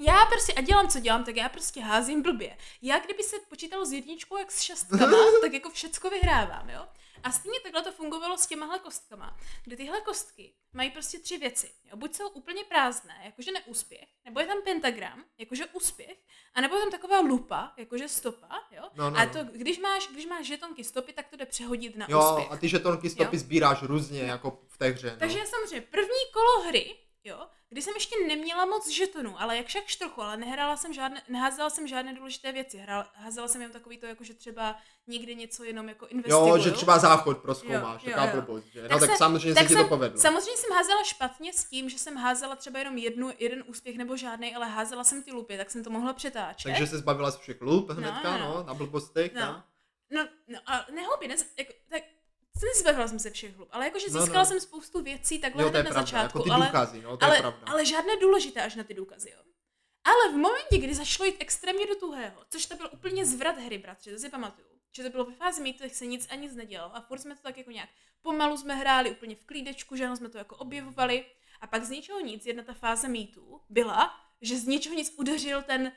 [0.02, 2.56] Já prostě, a dělám, co dělám, tak já prostě házím blbě.
[2.82, 6.86] Já kdyby se počítalo s jedničkou jak s šestkama, tak jako všecko vyhrávám, jo.
[7.22, 11.70] A stejně takhle to fungovalo s těmahle kostkama, kde tyhle kostky mají prostě tři věci.
[11.84, 11.96] Jo?
[11.96, 16.16] Buď jsou úplně prázdné, jakože neúspěch, nebo je tam pentagram, jakože úspěch,
[16.54, 18.82] a nebo je tam taková lupa, jakože stopa, jo.
[18.94, 19.32] No, no, a no.
[19.32, 22.52] to, když máš, když máš žetonky stopy, tak to jde přehodit na Jo, úspěch.
[22.52, 23.40] a ty žetonky stopy Jo.
[23.40, 25.16] sbíráš různě, jako v té hře, no.
[25.18, 29.66] Takže já samozřejmě první kolo hry, jo, kdy jsem ještě neměla moc žetonů, ale jak
[29.66, 32.78] však trochu, ale nehrála jsem žádné, neházela jsem žádné důležité věci.
[32.78, 36.48] Hrál, házela jsem jenom takový to, jako že třeba někde něco jenom jako investiguju.
[36.48, 38.88] Jo, že třeba záchod proskoumáš, Jo, jo, taková blbost, že?
[38.88, 40.20] No tak, samozřejmě tak se ti jsem, to povedlo.
[40.20, 44.16] Samozřejmě jsem házela špatně s tím, že jsem házela třeba jenom jednu, jeden úspěch nebo
[44.16, 46.70] žádný, ale házela jsem ty lupy, tak jsem to mohla přetáčet.
[46.70, 48.62] Takže se zbavila z všech lup hnedka, no, no, no.
[48.62, 49.40] na blbostech, No.
[49.40, 49.62] no.
[50.12, 52.02] No, no a nehloupě, ne, jako, tak
[52.66, 54.46] nezbavila jsem se všech hlup, ale jakože No, získala no.
[54.46, 57.24] jsem spoustu věcí takhle Jo, hned na pravda, začátku, jako ty ale, důkazy, no, to
[57.26, 57.66] ale, je pravda.
[57.66, 59.38] ale žádné důležité až na ty důkazy, jo.
[60.04, 63.78] Ale v momentě, kdy zašlo jít extrémně do tuhého, což to byl úplně zvrat hry,
[63.78, 66.96] bratře, to si pamatuju, že to bylo ve fázi jak se nic a nic nedělalo
[66.96, 67.88] a furt jsme to tak jako nějak
[68.22, 71.24] pomalu jsme hráli úplně v klídečku, že jsme to jako objevovali
[71.60, 75.62] a pak z ničeho nic, jedna ta fáze mýtu byla, že z ničeho nic udeřil
[75.62, 75.92] ten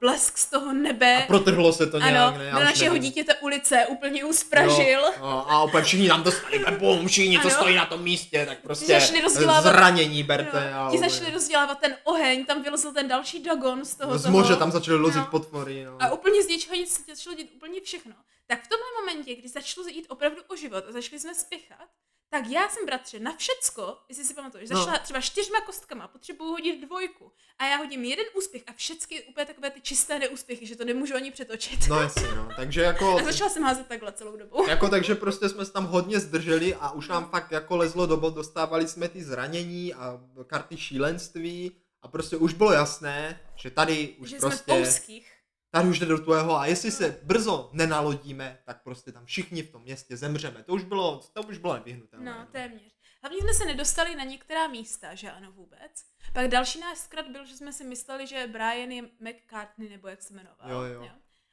[0.00, 2.46] blesk z toho nebe, A protrhlo se to nějak, ano, ne?
[2.48, 3.02] Už našeho nevím.
[3.02, 5.00] dítěte ulice úplně uspražil.
[5.00, 7.56] Jo, jo, a opět všichni nám dostali bum, všichni, co Ano.
[7.56, 10.70] stojí na tom místě, tak prostě začali rozdělávat- zranění berte.
[10.74, 14.18] No, a ti začali rozdělávat ten oheň, tam vylezl ten další dagon z toho.
[14.18, 15.26] Z moře tam začali lozit No.
[15.30, 15.96] potvory, no.
[16.00, 18.12] A úplně z ničeho nic se začalo dít úplně všechno.
[18.46, 21.88] Tak v tomhle momentě, kdy začalo jít opravdu o život a začali jsme spěchat,
[22.30, 24.76] tak já jsem bratře na všecko, jestli si pamatuješ, No.
[24.78, 29.46] zašla třeba čtyřma kostkama, potřebuju hodit dvojku a já hodím jeden úspěch a všechny úplně
[29.46, 31.88] takové ty čisté neúspěchy, že to nemůžu ani přetočit.
[31.88, 32.48] No jasně, no.
[32.56, 33.18] Takže jako...
[33.18, 34.64] A začala jsem házet takhle celou dobu.
[34.68, 38.16] Jako takže prostě jsme se tam hodně zdrželi a už nám fakt jako lezlo do
[38.16, 41.72] bod, dostávali jsme ty zranění a karty šílenství
[42.02, 45.32] a prostě už bylo jasné, že tady už že jsme v prostě, pouských.
[45.76, 49.70] Tady už jde do tvého a jestli se brzo nenalodíme, tak prostě tam všichni v
[49.70, 50.62] tom městě zemřeme.
[50.62, 52.30] To už bylo, to už bylo nevyhnutelné.
[52.30, 52.92] No, téměř.
[53.22, 56.04] Hlavně jsme se nedostali na některá místa, že ano vůbec.
[56.32, 60.22] Pak další náš zkrat byl, že jsme si mysleli, že Brian je McCartney, nebo jak
[60.22, 60.70] se jmenoval.
[60.70, 61.08] Jo, jo.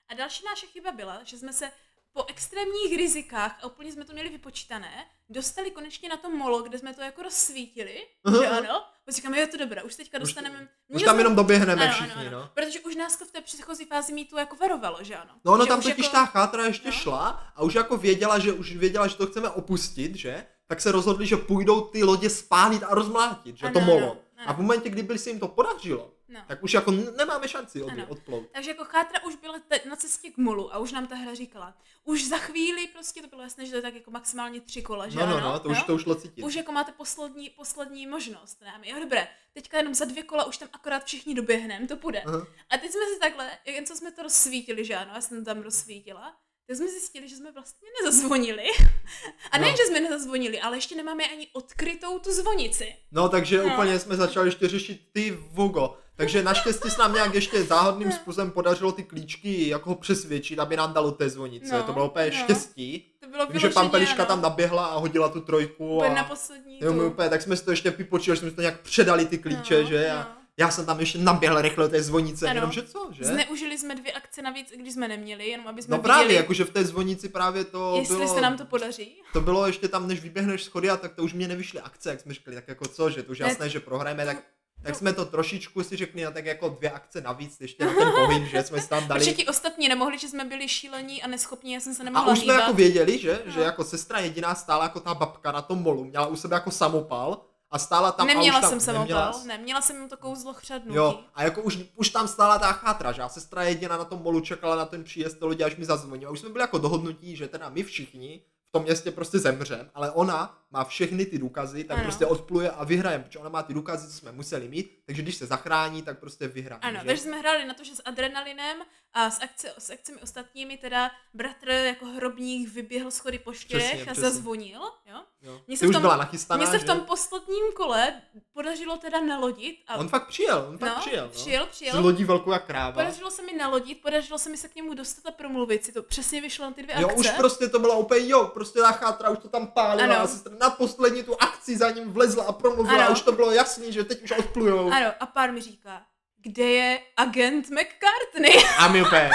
[0.07, 1.71] A další naše chyba byla, že jsme se
[2.11, 6.79] po extrémních rizikách, a úplně jsme to měli vypočítané, dostali konečně na to molo, kde
[6.79, 8.07] jsme to jako rozsvítili,
[8.41, 8.85] že ano.
[9.05, 10.59] Pak říkáme, jo, to dobré, už teďka Už- dostaneme...
[10.61, 12.39] Už Měli tam jenom doběhneme ano, všichni, ano, ano.
[12.39, 12.49] no.
[12.53, 15.31] Protože už nás to v té předchozí fázi mítu jako varovalo, že ano.
[15.45, 16.15] No ono tam už totiž jako...
[16.17, 16.91] ta chátra ještě no.
[16.91, 20.45] šla a už jako věděla, že už věděla, že to chceme opustit, že?
[20.67, 24.11] Tak se rozhodli, že půjdou ty lodě spálit a rozmlátit, že Ano, to ano, molo.
[24.11, 24.49] ano.
[24.49, 26.39] A v momentě, kdyby se jim to podařilo, No.
[26.47, 28.05] tak už jako nemáme šanci od, Ano.
[28.09, 28.49] odplout.
[28.51, 31.33] Takže jako chátra už byla te- na cestě k molu a už nám ta hra
[31.33, 34.81] říkala, už za chvíli prostě to bylo jasné, že to je tak jako maximálně tři
[34.81, 35.49] kola, že No, no, ano?
[35.51, 35.83] no, to už, jo?
[35.87, 36.43] to už šlo cítit.
[36.43, 38.73] Už jako máte poslední, poslední možnost, ne?
[38.89, 42.21] Jo, dobré, teďka jenom za dvě kola už tam akorát všichni doběhneme, to půjde.
[42.21, 42.47] Aha.
[42.69, 45.61] A teď jsme si takhle, jen co jsme to rozsvítili, že ano, já jsem tam
[45.61, 46.35] rozsvítila,
[46.67, 48.63] tak jsme zjistili, že jsme vlastně nezazvonili.
[49.51, 49.77] A ne, No.
[49.77, 52.95] že jsme nezazvonili, ale ještě nemáme ani odkrytou tu zvonici.
[53.11, 53.73] No, takže No.
[53.73, 55.97] úplně jsme začali ještě řešit ty Vogo.
[56.15, 60.93] Takže naštěstí se nám nějak ještě záhodným způsobem podařilo ty klíčky jako přesvědčit, aby nám
[60.93, 61.73] dalo té zvonice.
[61.77, 62.31] No, to bylo úplně no.
[62.31, 63.11] štěstí.
[63.19, 65.95] To bylo Takže pan vyloženě, Peliška ano, tam naběhla a hodila tu trojku.
[65.95, 66.13] úplně A...
[66.15, 68.61] na poslední Jo, my úplně, tak jsme si to ještě vypočítali, že jsme si to
[68.61, 70.09] nějak předali ty klíče, No, že?
[70.13, 70.19] no.
[70.19, 72.55] A já jsem tam ještě naběhl rychle do té zvonice, Ano.
[72.57, 73.23] jenom že co, že?
[73.25, 76.35] Zneužili jsme dvě akce navíc, i když jsme neměli, jenom aby jsme No viděli, právě,
[76.35, 79.15] jakože v té zvonici právě to jestli bylo, se nám to podaří.
[79.33, 82.19] to bylo ještě tam, než vyběhneš schody a tak to už mě nevyšly akce, jak
[82.19, 84.37] jsme říkali, tak jako co, že to už Ne, jasné, že prohrajeme, tak,
[84.83, 87.93] tak to- jsme to trošičku si řekli, no tak jako dvě akce navíc, ještě na
[87.93, 89.19] ten pohyb, že jsme si tam dali.
[89.19, 92.33] Protože ti ostatní nemohli, že jsme byli šílení a neschopní, já jsem se A nemohla
[92.33, 92.59] už jsme hýbat.
[92.67, 93.51] jako věděli, že, No.
[93.51, 96.71] že jako sestra jediná stála jako ta babka na tom molu, měla u sebe jako
[96.71, 100.17] samopal a stála tam neměla a už tam, jsem samopal, neměla- ne, měla jsem to
[100.17, 100.95] kouzlo chřadnutí.
[100.97, 104.19] Jo, a jako už, už tam stála ta chátra, že a sestra jediná na tom
[104.21, 106.31] molu čekala na ten příjezd té lodi, až mi zazvonila.
[106.31, 108.41] Už jsme byli jako dohodnutí, že teda my všichni
[108.73, 112.03] tom městě prostě zemřem, ale ona má všechny ty důkazy, tak Ano.
[112.03, 115.35] prostě odpluje a vyhraje, protože ona má ty důkazy, co jsme museli mít, takže když
[115.35, 116.79] se zachrání, tak prostě vyhraje.
[116.81, 117.05] Ano, že?
[117.07, 118.77] takže jsme hráli na to, že s adrenalinem
[119.13, 124.05] a s, akce, s akcemi ostatními teda bratr jako hrobník vyběhl schody po Přesně, a
[124.05, 124.21] přesně.
[124.21, 125.21] zazvonil, jo.
[125.41, 125.61] jo.
[125.67, 126.87] Mně se v už tom- byla nachystaná, Mně se v že?
[126.87, 128.21] tom posledním kole
[128.53, 131.31] podařilo teda nalodit a On fakt přijel, on fakt no, přijel, no.
[131.31, 132.01] přijel, Z přijel.
[132.01, 132.91] lodí velkou jak kráva.
[132.91, 136.03] Podařilo se mi nalodit, podařilo se mi se k němu dostat a promluvit si to.
[136.03, 137.19] Přesně vyšlo na ty dvě Jo, akce.
[137.19, 140.23] už prostě to bylo úplně, jo, prostě ta chátra už to tam pálila Ano.
[140.23, 143.13] a sestra na poslední tu akci za ním vlezla a promluvila a Ano.
[143.13, 144.91] už to bylo jasný, že teď už odplujou.
[144.91, 146.01] Ano, a pár mi říká,
[146.41, 148.63] kde je agent McCartney?
[148.79, 149.29] A my úplně,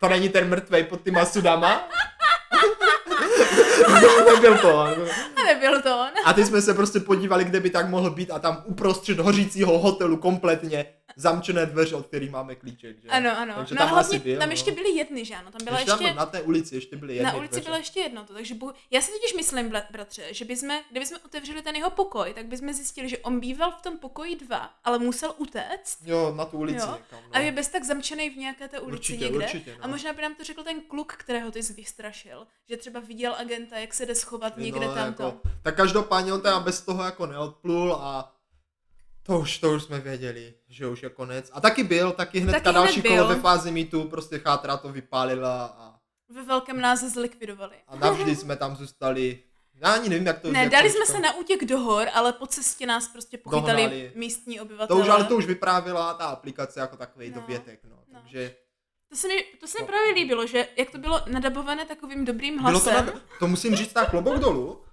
[0.00, 1.88] to není ten mrtvej pod těma sudama?
[4.02, 4.78] no, nebyl to.
[4.80, 6.10] A nebyl to on.
[6.24, 9.78] A teď jsme se prostě podívali, kde by tak mohl být a tam uprostřed hořícího
[9.78, 10.86] hotelu kompletně
[11.16, 13.02] zamčené dveře, od kterých máme klíček.
[13.02, 13.08] Že?
[13.08, 13.54] Ano, ano.
[13.56, 14.52] Takže no tam hlavně byl, tam no.
[14.52, 15.50] ještě byly jedny, že ano?
[15.50, 17.64] Tam byla ještě, ještě, tam na té ulici ještě byly jedny na ulici dveře.
[17.64, 18.72] bylo ještě jedno to, takže bohu...
[18.90, 23.08] já si totiž myslím, bratře, že bychom, kdybychom otevřeli ten jeho pokoj, tak bychom zjistili,
[23.08, 26.86] že on býval v tom pokoji dva, ale musel utéct Jo, na tu ulici Jo.
[26.86, 27.18] někam.
[27.26, 27.36] No.
[27.36, 29.44] a je bez tak zamčený v nějaké té ulici Určitě, někde.
[29.44, 29.84] určitě, no.
[29.84, 33.34] A možná by nám to řekl ten kluk, kterého ty jsi vystrašil, že třeba viděl
[33.38, 35.22] agenta, jak se jde schovat někde no, tamto.
[35.22, 38.34] Jako, tak každopádně on teda bez toho jako neodplul a
[39.22, 41.50] to už, to už jsme věděli, že už je konec.
[41.52, 43.10] A taky byl, taky hnedka Taky hned další byl.
[43.16, 45.94] kolo ve fázi mítu, prostě chátra to vypálila a,
[46.28, 47.76] Ve velkém nás zlikvidovali.
[47.88, 49.38] a navždy jsme tam zůstali.
[49.74, 52.32] Já ani nevím, jak to Ne, dali to jsme se na útěk do hor, ale
[52.32, 54.12] po cestě nás prostě pochytali Dohnali.
[54.14, 55.02] místní To obyvatelé.
[55.02, 57.96] už, ale to už vyprávila ta aplikace jako takový No, dovětek, no.
[58.12, 58.20] no.
[58.20, 58.54] Takže
[59.10, 59.86] To se mi, to se mi No.
[59.86, 63.06] právě líbilo, že jak to bylo nadabované takovým dobrým bylo to, hlasem.
[63.06, 64.84] nad, to musím říct tak klobouk dolů,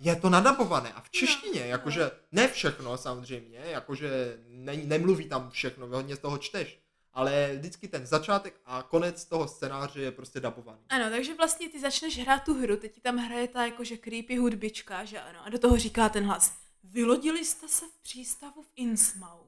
[0.00, 5.86] je to nadabované a v češtině, jakože ne všechno samozřejmě, jakože ne, nemluví tam všechno,
[5.86, 6.78] hodně z toho čteš,
[7.12, 10.78] ale vždycky ten začátek a konec toho scénáře je prostě dabovaný.
[10.88, 14.36] Ano, takže vlastně ty začneš hrát tu hru, teď ti tam hraje ta jakože creepy
[14.36, 16.52] hudbička, že ano, a do toho říká ten hlas.
[16.84, 19.47] Vylodili jste se v přístavu v Innsmouth,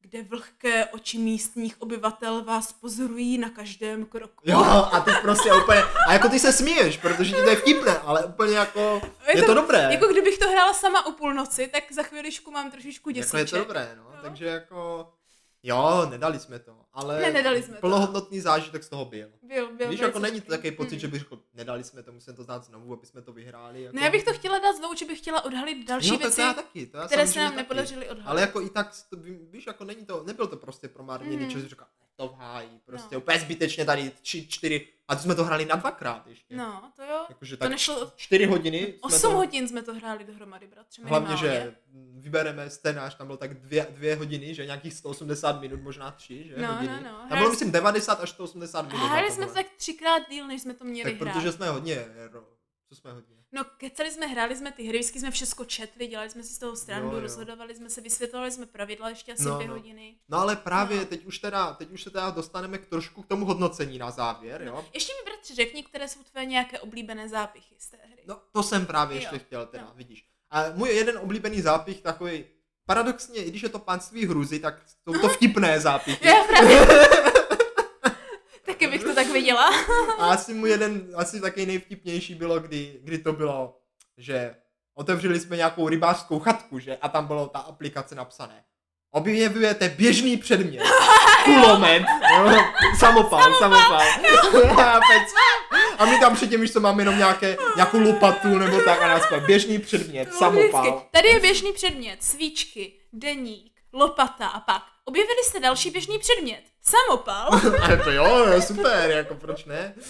[0.00, 4.42] kde vlhké oči místních obyvatel vás pozorují na každém kroku.
[4.44, 4.58] Jo,
[4.92, 8.24] a ty prostě úplně, a jako ty se směješ, protože ti to je vtipné, ale
[8.24, 9.88] úplně jako, je, Je to, to- dobré.
[9.90, 13.50] Jako kdybych to hrála sama o půlnoci, tak za chviličku mám trošičku jako je děsíček.
[13.50, 14.02] to dobré, no.
[14.02, 14.18] Jo.
[14.22, 15.08] Takže jako,
[15.62, 17.80] Jo, nedali jsme to, ale Ne, nedali jsme to.
[17.80, 19.28] plnohodnotný zážitek z toho byl.
[19.42, 19.88] Byl, byl.
[19.90, 21.00] Víš, byl jako není to takový pocit, Mm.
[21.00, 23.82] že bych řekl, nedali jsme to, musíme to dát znovu, aby jsme to vyhráli.
[23.82, 23.96] Jako...
[23.96, 26.42] No já bych to chtěla dát znovu, že bych chtěla odhalit další tak věci, to
[26.42, 27.56] já taky, to já které se nám taky.
[27.56, 28.28] nepodařily odhalit.
[28.28, 31.50] Ale jako i tak, to, ví- víš, jako není to, nebyl to prostě promarněný Mhm.
[31.50, 31.86] čas, říká,
[32.16, 33.20] to v háji, prostě No.
[33.20, 36.56] úplně zbytečně tady tři, čtyři, a to jsme to hráli na dvakrát ještě.
[36.56, 37.26] No, to jo.
[37.28, 38.12] Jakože To tak nešlo...
[38.16, 41.02] čtyři hodiny 8 to, hodin jsme to hráli dohromady, bratře.
[41.04, 41.74] Hlavně, že
[42.18, 46.54] vybereme scénář, tam bylo tak dvě, dvě hodiny, že nějakých 180 minut, možná tři, že?
[46.56, 46.92] No, no, hodiny.
[47.04, 47.10] no.
[47.10, 49.06] Tam Hráli bylo, myslím, 90 až 180 minut.
[49.06, 51.34] Hráli jsme to tak třikrát díl, než jsme to měli tak hrát.
[51.34, 52.06] protože jsme hodně,
[52.88, 53.36] co jsme hodně?
[53.52, 56.58] No, kecali jsme, hráli jsme ty hry, vždycky jsme všechno četli, dělali jsme si z
[56.58, 57.20] toho strandu, Jo, jo.
[57.20, 59.74] rozhodovali jsme se, vysvětlovali jsme pravidla ještě asi No, dvě no.
[59.74, 60.16] hodiny.
[60.28, 61.04] No ale právě No.
[61.04, 64.62] teď už teda, teď už se teda dostaneme k trošku k tomu hodnocení na závěr,
[64.62, 64.84] jo?
[64.94, 68.22] Ještě mi bratře řekni, které jsou tvoje nějaké oblíbené zápichy z té hry.
[68.26, 69.92] No, to jsem právě Jo, ještě chtěl teda, no.
[69.94, 70.26] vidíš.
[70.50, 72.44] A můj jeden oblíbený zápich takový,
[72.86, 74.74] paradoxně, i když je to panství hruzy, tak
[75.04, 76.28] jsou to vtipné zápichy.
[76.28, 76.86] Já právě...
[79.10, 79.70] To tak viděla.
[80.18, 83.76] A asi mu jeden, asi taky nejvtipnější bylo, kdy, kdy to bylo,
[84.16, 84.54] že
[84.94, 86.96] otevřeli jsme nějakou rybářskou chatku, že?
[86.96, 88.64] A tam bylo ta aplikace napsané.
[89.10, 90.82] Objevujete běžný předmět.
[91.44, 92.02] Kulomet.
[92.38, 92.62] jo,
[92.98, 94.00] Samopal, samopal.
[95.98, 99.26] A my tam předtím, víš co, máme jenom nějaké, nějakou lopatu nebo tak a nás
[99.28, 101.02] pojď, běžný předmět, To samopal.
[101.10, 104.82] Tady je běžný předmět, svíčky, deník, lopata a pak.
[105.10, 107.50] Objevili jste další běžný předmět, samopal.
[107.82, 109.94] Ale to jo, jo, super, jako proč ne?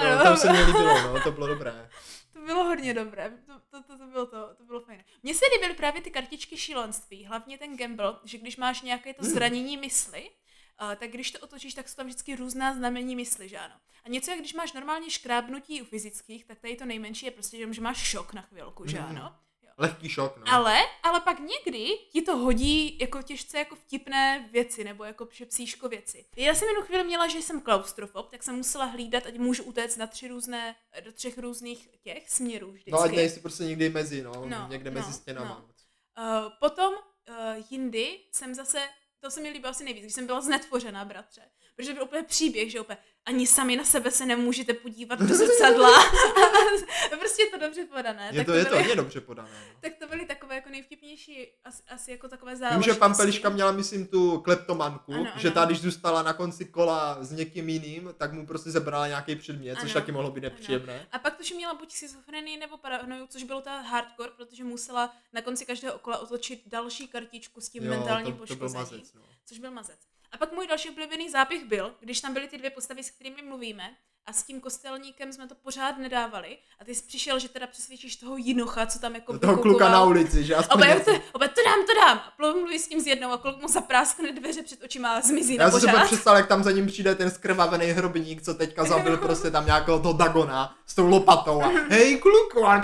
[0.00, 1.88] No, tam se mi líbilo, no, to bylo dobré.
[2.32, 5.04] To bylo hodně dobré, to, to, to, to, bylo to, to bylo fajn.
[5.22, 9.22] Mně se líbily právě ty kartičky šílenství, hlavně ten gamble, že když máš nějaké to
[9.22, 9.32] Hmm.
[9.32, 10.30] zranění mysli,
[10.82, 13.74] uh, tak když to otočíš, tak jsou tam vždycky různá znamení mysli, že ano.
[14.04, 17.56] A něco, jak když máš normálně škrábnutí u fyzických, tak tady to nejmenší je prostě,
[17.74, 19.08] že máš šok na chvilku, že Mhm.
[19.16, 19.36] ano.
[19.78, 20.44] Lehký šok, no.
[20.52, 25.88] Ale, ale pak někdy ti to hodí jako těžce jako vtipné věci, nebo jako psíško
[25.88, 26.26] věci.
[26.36, 29.96] Já jsem jednu chvíli měla, že jsem klaustrofob, tak jsem musela hlídat, ať můžu utéct
[29.96, 32.90] na tři různé, do třech různých těch směrů vždycky.
[32.90, 35.48] No ať nejsi prostě někdy mezi, no, No, někde no, mezi stěnama.
[35.48, 36.44] no.
[36.44, 37.36] Uh, potom uh,
[37.70, 38.88] jindy jsem zase,
[39.20, 41.42] to se mi líbilo asi nejvíc, když jsem byla znetvořená, bratře.
[41.76, 45.90] Protože byl úplně příběh, že úplně ani sami na sebe se nemůžete podívat do zrcadla.
[47.18, 48.28] prostě je to dobře podané.
[48.32, 49.50] Je tak to, je to byly, hodně dobře podané.
[49.68, 49.74] No.
[49.80, 52.90] tak to byly takové jako nejvtipnější, asi, asi jako takové Vím, záležitosti.
[52.90, 55.54] že Pampeliška měla, myslím, tu kleptomanku, Ano, že ano.
[55.54, 59.74] ta, když zůstala na konci kola s někým jiným, tak mu prostě zebrala nějaký předmět,
[59.80, 61.06] což Ano, taky mohlo být nepříjemné.
[61.12, 65.42] A pak tuším měla buď schizofrenii nebo paranoju, což bylo ta hardcore, protože musela na
[65.42, 68.80] konci každého kola otočit další kartičku s tím mentálním to, to byl poškozením.
[69.00, 69.22] mazec, no.
[69.44, 69.98] což byl mazec.
[70.34, 73.42] A pak můj další oblíbený zápich byl, když tam byly ty dvě postavy, s kterými
[73.42, 76.58] mluvíme, a s tím kostelníkem jsme to pořád nedávali.
[76.80, 80.04] A ty jsi přišel, že teda přesvědčíš toho jinocha, co tam jako toho kluka na
[80.04, 82.18] ulici, že aspoň Oba, to, oba, to dám, to dám.
[82.18, 85.58] A mluví s tím s jednou a kluk mu zapráskne dveře před očima a zmizí
[85.58, 88.84] na Já jsem si představil, jak tam za ním přijde ten skrvavený hrobník, co teďka
[88.84, 92.82] zabil prostě tam nějakého toho Dagona s tou lopatou a hej kluku a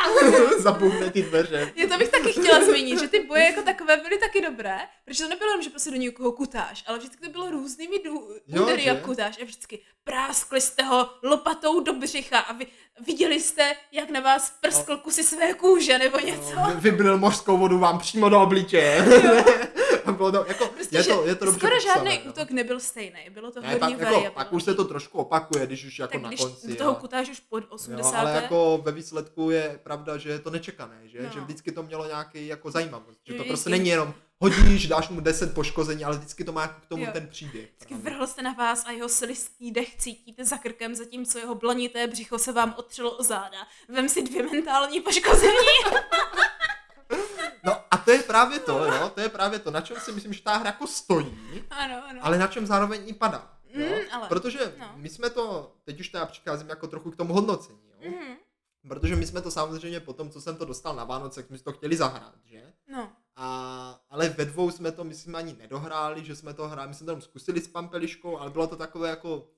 [0.58, 1.72] zabuchne ty dveře.
[1.74, 5.22] Je to bych taky chtěla zmínit, že ty boje jako takové byly taky dobré, protože
[5.24, 8.28] to nebylo jenom, že prostě do někoho kutáš, ale vždycky to bylo různými dů-
[8.62, 12.66] údery, jak kutáš a vždycky práskli jste ho lopatou do břicha a vy,
[13.06, 16.54] viděli jste, jak na vás prskl kusy své kůže nebo něco.
[16.56, 19.04] No, vy- vyblil mořskou vodu vám přímo do obličeje.
[20.16, 22.30] Bylo to, jako, Prostě, je to, je to dobře skoro popsané, žádný no.
[22.32, 25.66] útok nebyl stejný, bylo to Ne, hodně pak, jako, pak už se to trošku opakuje,
[25.66, 26.68] když už jako tak na když konci.
[26.68, 26.94] do toho jo.
[26.94, 28.14] kutáš už pod Jo, 80.
[28.18, 31.30] ale jako ve výsledku je pravda, že je to nečekané, že, No.
[31.34, 33.48] že vždycky to mělo nějaký jako zajímavost, že to Vždycky.
[33.48, 37.04] prostě není jenom hodíš, dáš mu 10 poškození, ale vždycky to má jako k tomu
[37.04, 37.10] Jo.
[37.12, 37.68] ten příběh.
[37.68, 38.10] Vždycky právě.
[38.10, 42.38] vrhl se na vás a jeho slistý dech cítíte za krkem, zatímco jeho blanité břicho
[42.38, 43.58] se vám otřelo o záda.
[43.88, 45.52] Vem si dvě mentální poškození.
[47.66, 50.32] No a to je právě to, jo, to je právě to, na čem si myslím,
[50.32, 52.20] že ta hra jako stojí, ano, ano.
[52.22, 53.52] ale na čem zároveň i padá.
[53.68, 53.86] Jo?
[53.86, 54.92] Mm, ale- Protože no.
[54.96, 58.10] my jsme to, teď už teda přicházím jako trochu k tomu hodnocení, jo?
[58.10, 58.36] Mhm,
[58.88, 61.58] Protože my jsme to samozřejmě po tom, co jsem to dostal na Vánoce, tak jsme
[61.58, 62.72] to chtěli zahrát, že?
[62.88, 63.12] no.
[63.36, 67.04] A, ale ve dvou jsme to, myslím, ani nedohráli, že jsme to hráli, my jsme
[67.06, 69.48] jenom zkusili s Pampeliškou, ale bylo to takové jako,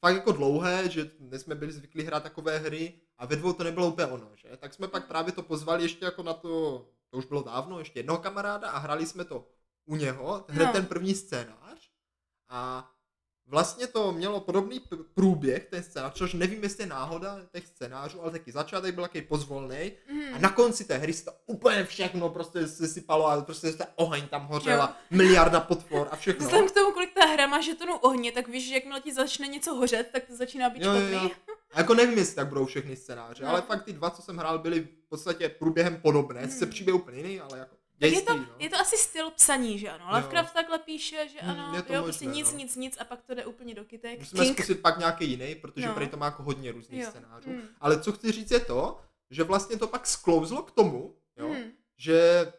[0.00, 3.86] fakt jako dlouhé, že jsme byli zvyklí hrát takové hry a ve dvou to nebylo
[3.88, 4.48] úplně ono, že?
[4.56, 7.98] Tak jsme pak právě to pozvali ještě jako na to, to už bylo dávno, ještě
[7.98, 9.46] jednoho kamaráda a hráli jsme to
[9.86, 10.72] u něho, hned No.
[10.72, 11.90] ten první scénář
[12.48, 12.90] a
[13.46, 14.80] vlastně to mělo podobný
[15.14, 19.22] průběh, ten scénář, což nevím, jestli je náhoda těch scénářů, ale taky začátek byl takový
[19.22, 20.34] pozvolný Mhm.
[20.34, 24.28] a na konci té hry se to úplně všechno prostě sesypalo a prostě se oheň
[24.28, 24.88] tam hořel Jo.
[25.10, 26.44] miliarda potvor a všechno.
[26.46, 29.46] Vzhledem k tomu, kolik ta hra má žetonu ohně, tak víš, že jakmile ti začne
[29.48, 31.30] něco hořet, tak to začíná být Jo, jo, špatný.
[31.74, 31.76] Jo.
[31.76, 33.50] A jako nevím, jestli tak budou všechny scénáře, No.
[33.50, 36.40] ale fakt ty dva, co jsem hrál, byly v podstatě průběhem podobné.
[36.40, 36.50] Hmm.
[36.50, 38.46] Sice příběh úplně jiný, ale jako Tak je dějství, to, no.
[38.58, 40.04] je to asi styl psaní, že ano?
[40.08, 40.10] Jo.
[40.14, 42.58] Lovecraft takhle píše, že Hmm, ano, je to jo, možné, prostě nic, no.
[42.58, 44.18] nic, nic a pak to jde úplně do kytek.
[44.18, 44.58] Musíme King.
[44.58, 46.08] zkusit pak nějaký jiný, protože No.
[46.08, 47.10] to má jako hodně různých Jo.
[47.10, 47.50] scénářů.
[47.50, 47.60] Mm.
[47.80, 49.00] Ale co chci říct je to,
[49.30, 51.70] že vlastně to pak sklouzlo k tomu, jo, Hmm.
[51.96, 52.52] že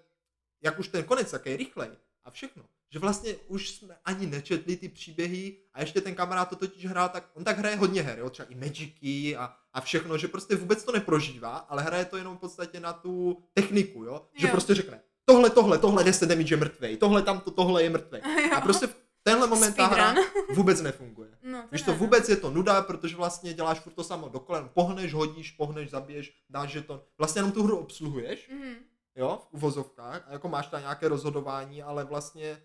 [0.62, 1.90] jak už ten konec je rychlej
[2.24, 6.56] a všechno, že vlastně už jsme ani nečetli ty příběhy a ještě ten kamarád to
[6.56, 10.18] totiž hrál, tak on tak hraje hodně her, jo, třeba i Magicy a, a všechno,
[10.18, 14.26] že prostě vůbec to neprožívá, ale hraje to jenom v podstatě na tu techniku, jo,
[14.38, 14.52] že Jo.
[14.52, 18.22] prostě řekne, tohle, tohle, tohle 10 damage je mrtvej, tohle tamto, tohle je mrtvej.
[18.52, 18.62] A Jo.
[18.64, 20.44] prostě v tenhle moment ta hra Speedrun.
[20.56, 21.30] vůbec nefunguje.
[21.44, 24.70] No, Víš ne, to, vůbec je to nuda, protože vlastně děláš furt to samo dokolen.
[24.74, 27.02] Pohneš, hodíš, pohneš, zabiješ, dáš žeton.
[27.18, 28.74] Vlastně jenom tu hru obsluhuješ, Mhm.
[29.16, 32.58] jo, v uvozovkách, a jako máš tam nějaké rozhodování, ale vlastně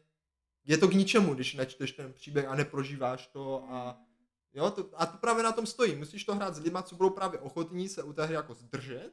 [0.65, 4.01] je to k ničemu, když nečteš ten příběh a neprožíváš to a
[4.53, 5.97] jo, to, a to právě na tom stojí.
[5.97, 9.11] Musíš to hrát s lidma, co budou právě ochotní se u té hry jako zdržet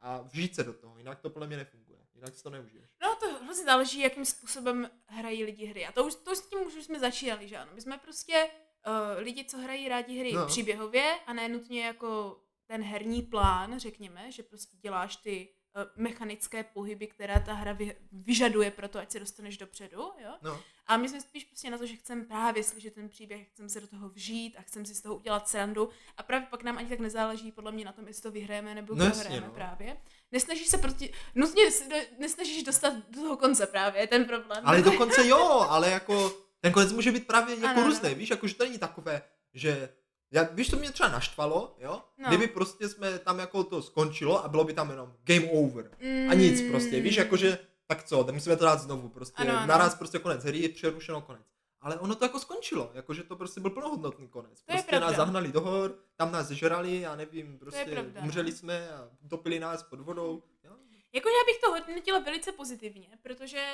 [0.00, 2.00] a vžít se do toho, jinak to podle mě nefunguje.
[2.14, 2.90] Jinak si to neužiješ.
[3.02, 5.86] No to hrozně záleží, jakým způsobem hrají lidi hry.
[5.86, 7.70] A to už, to už s tím už jsme začínali, že ano.
[7.74, 8.50] My jsme prostě
[8.86, 10.46] uh, lidi, co hrají rádi hry no.
[10.46, 15.48] Příběhově a ne nutně jako ten herní plán, řekněme, že prostě děláš ty
[15.96, 20.34] mechanické pohyby, která ta hra vy, vyžaduje pro to, ať se dostaneš dopředu, jo.
[20.42, 23.68] No, A my jsme spíš prostě na to, že chceme právě slyšet ten příběh, chceme
[23.68, 25.88] se do toho vžít a chceme si z toho udělat srandu.
[26.16, 28.94] A právě pak nám ani tak nezáleží podle mě na tom, jestli to vyhrajeme nebo
[28.94, 29.52] No prohrajeme no.
[29.52, 29.96] právě.
[30.32, 34.62] Nesnažíš se proti, nutně do, nesnažíš dostat do toho konce právě, ten problém.
[34.64, 38.46] ale dokonce jo, ale jako ten konec může být právě jako Ano, různý, víš, jako
[38.48, 39.22] že to není takové,
[39.54, 39.88] že
[40.32, 42.02] já, víš, to mě třeba naštvalo, jo?
[42.18, 42.28] No.
[42.28, 45.90] Kdyby prostě jsme tam jako to skončilo a bylo by tam jenom game over.
[46.00, 46.30] Mm.
[46.30, 49.66] A nic prostě, víš, jakože, tak co, tak musíme to dát znovu, prostě Ano, ano.
[49.66, 51.42] naraz prostě konec hry, je přerušeno konec.
[51.80, 54.62] Ale ono to jako skončilo, jakože to prostě byl plnohodnotný konec.
[54.62, 58.20] To Prostě nás zahnali do hor, tam nás žrali, já nevím, prostě no.
[58.22, 60.42] umřeli jsme a utopili nás pod vodou.
[60.64, 60.72] Jo?
[61.12, 63.66] Jakože já bych to hodnotila velice pozitivně, protože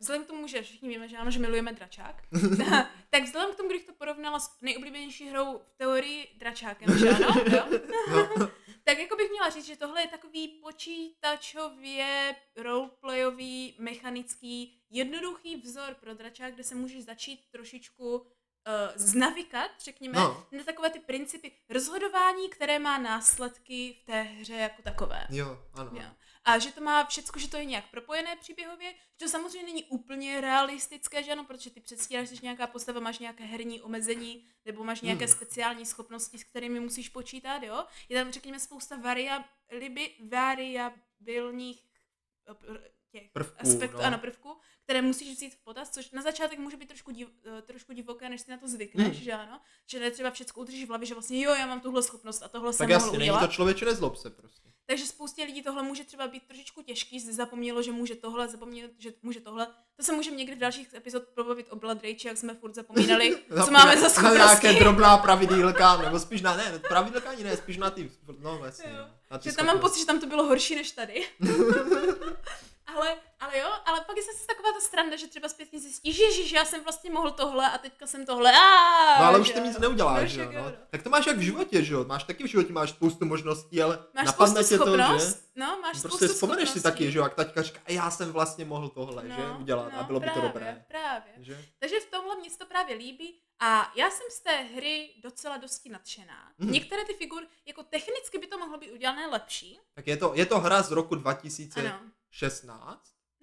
[0.00, 2.22] vzhledem k tomu, že všichni víme, že ano, že milujeme dračák,
[3.10, 7.42] tak vzhledem k tomu, když to porovnala s nejoblíbenější hrou v teorii dračákem, že ano,
[7.52, 7.66] jo?
[8.38, 8.50] No.
[8.84, 16.14] tak jako bych měla říct, že tohle je takový počítačově roleplayový, mechanický, jednoduchý vzor pro
[16.14, 18.24] dračák, kde se můžeš začít trošičku uh,
[18.94, 20.46] znavikat, řekněme, No.
[20.52, 25.26] na takové ty principy rozhodování, které má následky v té hře jako takové.
[25.30, 25.90] Jo, ano.
[25.94, 26.10] Jo.
[26.44, 29.84] A že to má všecko, že to je nějak propojené příběhově, že to samozřejmě není
[29.84, 34.84] úplně realistické, že ano, protože ty předstíráš, že nějaká postava, máš nějaké herní omezení, nebo
[34.84, 35.34] máš nějaké Hmm.
[35.34, 37.84] speciální schopnosti, s kterými musíš počítat, jo.
[38.08, 41.82] Je tam, řekněme, spousta variabi, variabilních
[42.74, 44.04] eh, těch Prvků, aspektů, no.
[44.04, 47.28] ano, prvků, které musíš vzít v potaz, což na začátek může být trošku, div,
[47.58, 49.24] eh, trošku divoké, než si na to zvykneš, Hmm.
[49.24, 49.60] že ano.
[49.86, 52.48] Že ne třeba všechno udržíš v hlavě, že vlastně jo, já mám tuhle schopnost a
[52.48, 53.46] tohle Tak jsem mohl jasně, není udělat.
[53.46, 54.73] to člověče, nezlob se prostě.
[54.86, 59.12] Takže spoustě lidí tohle může třeba být trošičku těžký, zapomnělo, že může tohle, zapomnělo, že
[59.22, 59.66] může tohle.
[59.96, 63.38] To se může někdy v dalších epizod probavit o Blood Rage, jak jsme furt zapomínali,
[63.64, 64.74] co máme za Na nějaké schopnosti.
[64.78, 68.96] drobná pravidílka, nebo spíš na, ne, pravidílka ani ne, spíš na ty, no vlastně, Jo.
[68.98, 69.92] no, na ty Že tam mám schopnosti.
[69.92, 71.26] pocit, že tam to bylo horší než tady.
[72.86, 76.52] ale, ale jo, ale pak je zase taková ta stranda, že třeba zpětně zjistíš, ježiš,
[76.52, 78.52] já jsem vlastně mohl tohle a teďka jsem tohle.
[78.52, 79.64] A, No ale už že jo.
[79.64, 80.70] nic neuděláš, No, že jo, však no.
[80.70, 80.76] no.
[80.90, 83.82] Tak to máš jak v životě, že jo, máš taky v životě, máš spoustu možností,
[83.82, 85.34] ale Máš napadne tě to, že?
[85.56, 88.32] no, máš Prostě spoustu vzpomeneš si taky, že jo, jak taťka říká, a já jsem
[88.32, 90.84] vlastně mohl tohle, že, udělat a bylo by to právě, dobré.
[90.88, 91.32] Právě.
[91.38, 91.64] Že?
[91.78, 95.56] Takže v tomhle mě se to právě líbí a já jsem z té hry docela
[95.56, 96.52] dosti nadšená.
[96.58, 96.72] Mhm.
[96.72, 99.78] Některé ty figury, jako technicky by to mohlo být udělané lepší.
[99.94, 101.88] Tak je to, je to hra z roku 2016?
[102.82, 102.90] Ano.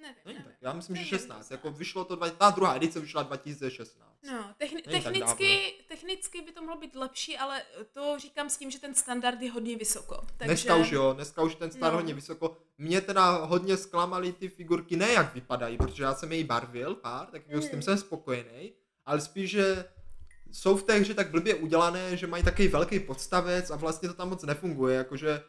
[0.02, 0.52] Nevím, Není nevím.
[0.52, 1.80] tak, já myslím, že Nevím, 16, jestli jako 16.
[1.80, 4.12] vyšlo to, dva, ta druhá edice vyšla 2016.
[4.32, 7.62] No, techni- technicky, technicky by to mohlo být lepší, ale
[7.94, 10.16] to říkám s tím, že ten standard je hodně vysoko.
[10.38, 10.46] Takže...
[10.46, 11.98] Dneska už jo, dneska už ten star No.
[11.98, 12.58] hodně vysoko.
[12.78, 17.28] Mě teda hodně zklamaly ty figurky, ne jak vypadají, protože já jsem její barvil pár,
[17.28, 17.82] tak jako s tím Mm.
[17.84, 18.74] jsem spokojený,
[19.06, 19.86] ale spíš, že
[20.52, 24.16] jsou v té hře tak blbě udělané, že mají takový velký podstavec a vlastně to
[24.16, 25.44] tam moc nefunguje, jakože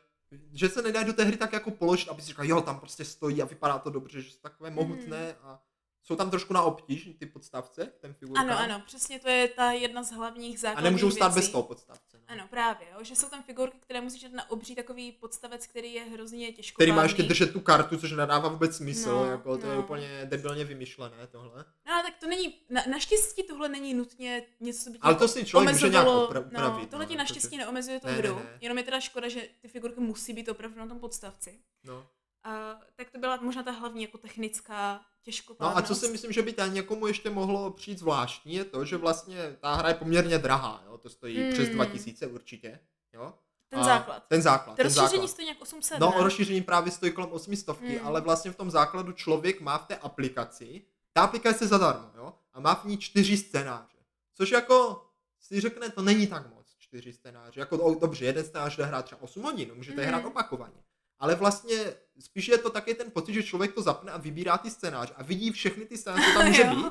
[0.52, 3.04] že se nedá do té hry tak jako položit, aby si říkal, jo, tam prostě
[3.04, 5.62] stojí a vypadá to dobře, že jsou takové mohutné a
[6.04, 8.50] jsou tam trošku na obtíž ty podstavce, k těm figurkám.
[8.50, 11.46] Ano, ano, přesně to je ta jedna z hlavních A základních nemůžou stát věcí.
[11.46, 12.16] bez toho podstavce.
[12.18, 12.24] No.
[12.28, 15.94] Ano, právě, jo, že jsou tam figurky, které musíš dát na obří takový podstavec, který
[15.94, 16.74] je hrozně těžko.
[16.76, 19.82] Který má ještě držet tu kartu, což nedává vůbec smysl, No, jako to je no.
[19.82, 21.64] úplně debilně vymyšlené tohle.
[21.86, 25.28] No ale tak to není, na, naštěstí tohle není nutně něco, co by Ale to
[25.28, 26.52] si člověk může nějak opra- upravit.
[26.52, 28.58] No, tohle ti no, naštěstí protože- neomezuje tu Ne, ne, hru, ne.
[28.60, 31.58] jenom je teda škoda, že ty figurky musí být opravdu na tom podstavci.
[31.84, 32.06] No.
[32.44, 35.84] A, tak to byla možná ta hlavní jako technická no těžkopádnost.
[35.84, 38.96] a co si myslím, že by tam někomu ještě mohlo přijít zvláštní, je to, že
[38.96, 40.98] vlastně ta hra je poměrně drahá, jo?
[40.98, 41.52] to stojí Hmm.
[41.52, 42.80] přes 2000 určitě,
[43.12, 43.34] jo?
[43.68, 44.24] Ten a základ.
[44.28, 44.72] Ten základ.
[44.72, 45.28] To ten rozšíření základ.
[45.28, 46.22] stojí nějak 800, No, ne?
[46.24, 47.98] rozšíření právě stojí kolem 800, Hmm.
[48.06, 50.82] ale vlastně v tom základu člověk má v té aplikaci,
[51.12, 53.96] ta aplikace je zadarmo, jo, a má v ní čtyři scénáře,
[54.34, 55.06] což jako
[55.40, 59.04] si řekne, to není tak moc, čtyři scénáře, jako o, dobře, jeden scénář jde hrát
[59.04, 60.08] třeba 8 hodin, můžete Mhm.
[60.08, 60.82] hrát opakovaně,
[61.18, 64.70] ale vlastně spíš je to taky ten pocit, že člověk to zapne a vybírá ty
[64.70, 66.86] scénáře a vidí všechny ty scénáře, co tam může být,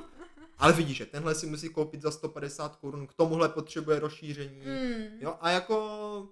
[0.58, 5.04] ale vidí, že tenhle si musí koupit za 150 korun, k tomuhle potřebuje rozšíření, Hmm.
[5.20, 6.30] Jo, a jako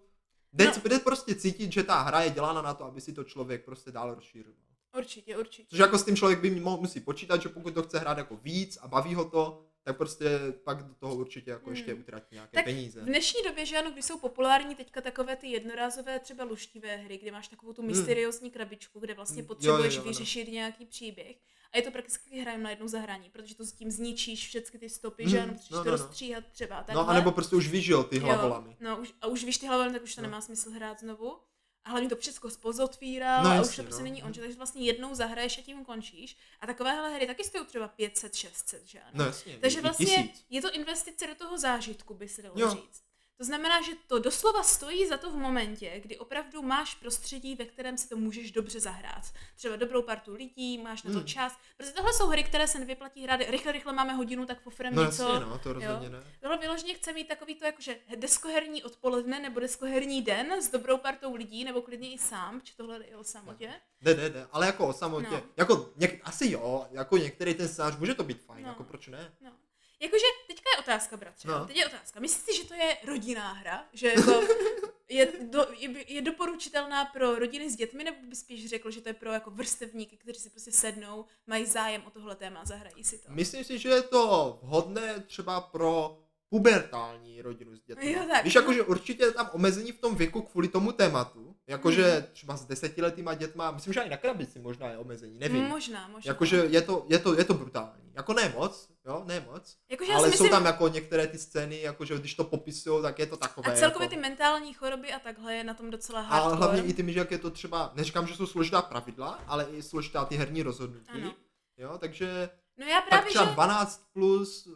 [0.54, 0.74] jde, No.
[0.90, 3.92] jde prostě cítit, že ta hra je dělána na to, aby si to člověk prostě
[3.92, 4.54] dál rozšířil.
[4.98, 5.68] Určitě, určitě.
[5.70, 8.78] Což jako s tím člověk by musí počítat, že pokud to chce hrát jako víc
[8.82, 10.26] a baví ho to, tak prostě
[10.64, 11.76] pak do toho určitě jako Hmm.
[11.76, 13.02] ještě utratí nějaké Tak peníze.
[13.02, 17.18] V dnešní době, že ano, když jsou populární teďka takové ty jednorázové třeba luštivé hry,
[17.18, 19.48] kde máš takovou tu mysteriózní krabičku, kde vlastně Hmm.
[19.48, 20.12] potřebuješ Jo, jo, jo, no.
[20.12, 21.36] vyřešit nějaký příběh.
[21.74, 24.90] A je to prakticky hrajem na jednu zahraní, protože to s tím zničíš všechny ty
[24.90, 25.98] stopy, Hmm, že ano, musíš no, to no, no.
[25.98, 27.04] rozstříhat třeba a takhle.
[27.04, 28.78] No, anebo prostě už víš, jo, ty Jo, hlavolamy.
[28.80, 30.28] No, už, a už víš ty hlavolamy, tak už to No.
[30.28, 31.38] nemá smysl hrát znovu.
[31.86, 34.10] A hlavně to všechno spozotvíral No, a už to prostě no.
[34.10, 36.38] není on, takže vlastně jednou zahraješ a tím končíš.
[36.62, 39.12] A takovéhle hry taky stojí třeba 500, 600, že ano.
[39.14, 40.46] No jasně, Takže vlastně tisíc.
[40.50, 42.70] je to investice do toho zážitku, by se dalo Jo.
[42.72, 43.02] říct.
[43.40, 47.66] To znamená, že to doslova stojí za to v momentě, kdy opravdu máš prostředí, ve
[47.66, 49.34] kterém si to můžeš dobře zahrát.
[49.56, 51.28] Třeba dobrou partu lidí, máš na to Hmm.
[51.28, 51.58] čas.
[51.78, 53.42] Protože tohle jsou hry, které se nevyplatí hrát.
[53.48, 55.24] Rychle, rychle máme hodinu, tak pofrem No něco.
[55.30, 56.24] jasně, no, to rozhodně ne.
[56.42, 61.36] Tohle vyloženě chce mít takový to jakože deskoherní odpoledne nebo deskoherní den s dobrou partou
[61.36, 63.74] lidí, nebo klidně i sám, či tohle je o samotě.
[64.02, 65.42] Jde, jde, jde, ale jako o samotě, No.
[65.58, 68.70] jako něk, asi jo, jako některý ten scénář může to být fajn, No.
[68.70, 69.32] jako proč ne?
[69.42, 69.52] No.
[70.00, 71.48] Jakože, teďka je otázka, bratře.
[71.48, 71.66] No.
[71.66, 72.20] Teď je otázka.
[72.20, 73.86] Myslíš si, že to je rodinná hra?
[73.94, 74.42] Že jako
[75.10, 79.10] je, do, je, je doporučitelná pro rodiny s dětmi, nebo bys spíš řekl, že to
[79.10, 83.18] je pro jako vrstevníky, kteří si prostě sednou, mají zájem o tohle téma, zahrají si
[83.18, 83.32] to?
[83.32, 86.20] Myslím si, že je to vhodné třeba pro
[86.50, 88.12] pubertální rodinu s dětmi.
[88.12, 88.44] Jo, tak.
[88.44, 91.56] Víš, jakože určitě je tam omezení v tom věku kvůli tomu tématu.
[91.68, 92.24] Jakože Hmm.
[92.34, 95.64] třeba s desetiletýma dětma, myslím, že i na krabici možná je omezení, nevím.
[95.64, 96.30] Možná, možná.
[96.30, 98.12] Jakože je to, je, to, je to brutální.
[98.14, 99.78] Jako ne moc, jo, ne moc.
[99.90, 103.02] Jakože já ale si jsou myslím, tam jako některé ty scény, jakože když to popisují,
[103.02, 103.74] tak je to takové.
[103.74, 104.16] a celkově jako...
[104.16, 106.56] ty mentální choroby a takhle je na tom docela A hardcore.
[106.58, 109.82] hlavně i tím, že jak je to třeba, neříkám, že jsou složitá pravidla, ale i
[109.84, 111.10] složitá ty herní rozhodnutí.
[111.10, 111.34] Ano.
[111.78, 113.52] Jo, takže No já tak právě, třeba že...
[113.52, 114.68] 12 plus,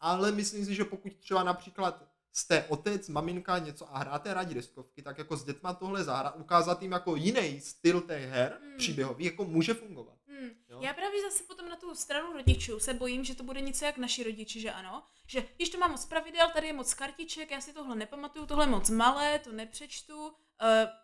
[0.00, 2.02] ale myslím si, že pokud třeba například
[2.32, 6.82] jste otec, maminka něco a hráte rádi deskovky, tak jako s dětma tohle zahrát, ukázat
[6.82, 8.76] jim jako jiný styl té her, Hmm.
[8.76, 10.16] příběhový, jako může fungovat.
[10.28, 10.50] Hmm.
[10.76, 10.82] Jo?
[10.82, 13.96] Já právě zase potom na tu stranu rodičů se bojím, že to bude něco jak
[13.98, 15.02] naši rodiči, že ano.
[15.26, 18.64] Že když to mám moc pravidel, tady je moc kartiček, já si tohle nepamatuju, tohle
[18.64, 20.32] je moc malé, to nepřečtu.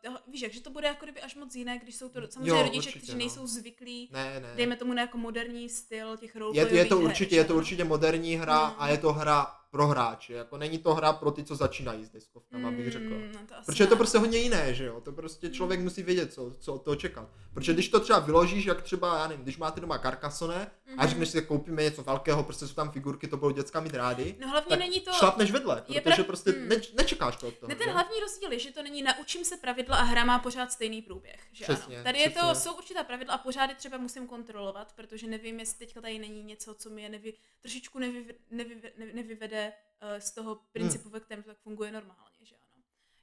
[0.09, 2.51] Uh, víš, jak, že to bude jako kdyby až moc jiné, když jsou to samozřejmě
[2.51, 3.19] Jo, rodiče, určitě, kteří no.
[3.19, 4.53] nejsou zvyklí, Ne, ne.
[4.57, 7.55] dejme tomu na jako moderní styl těch Je, roleplayových je to her, určitě, je to
[7.57, 8.83] určitě moderní hra No.
[8.83, 10.33] a je to hra pro hráče.
[10.33, 13.05] Jako není to hra pro ty, co začínají s deskovkama, bych řekl.
[13.15, 15.01] Mm, no to Protože je to prostě hodně jiné, že jo?
[15.01, 17.29] To prostě člověk musí vědět, co, co od toho čekat.
[17.55, 21.09] Protože když to třeba vyložíš, jak třeba, já nevím, když máte doma Carcassonne a Mhm.
[21.09, 24.49] řekneš si, koupíme něco velkého, prostě jsou tam figurky, to budou dětská mít rády, No
[24.49, 25.13] hlavně tak není to...
[25.13, 27.69] šlapneš vedle, je protože prostě neč, nečekáš to od toho.
[27.69, 27.93] Ne, ten že?
[27.93, 31.49] hlavní rozdíl je, že to není naučím se pravidla a hra má pořád stejný průběh.
[31.53, 32.05] Že Přesně, ano.
[32.05, 32.55] Tady je to, přesně.
[32.55, 36.43] jsou určitá pravidla a pořád je třeba musím kontrolovat, protože nevím, jestli teďka tady není
[36.43, 39.73] něco, co mi je nevy, trošičku nevy, nevy, nevy, nevyvede
[40.03, 42.23] uh, z toho principu, ve kterém to tak funguje normálně.
[42.43, 42.57] Že.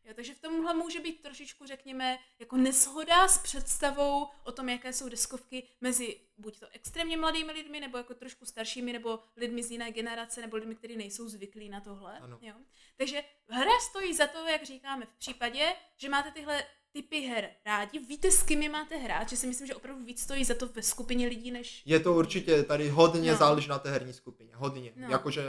[0.05, 4.93] Jo, takže v tomhle může být trošičku, řekněme, jako neshoda s představou o tom, jaké
[4.93, 9.71] jsou deskovky mezi buď to extrémně mladými lidmi, nebo jako trošku staršími, nebo lidmi z
[9.71, 12.19] jiné generace, nebo lidmi, kteří nejsou zvyklí na tohle.
[12.19, 12.39] Ano.
[12.41, 12.53] Jo.
[12.97, 17.99] Takže hra stojí za to, jak říkáme, v případě, že máte tyhle typy her rádi,
[17.99, 20.67] víte, s kým je máte hrát, že si myslím, že opravdu víc stojí za to
[20.67, 21.83] ve skupině lidí, než...
[21.85, 23.37] Je to určitě tady hodně No.
[23.37, 24.93] záleží na té herní skupině, hodně.
[24.95, 25.09] No.
[25.09, 25.41] Jakože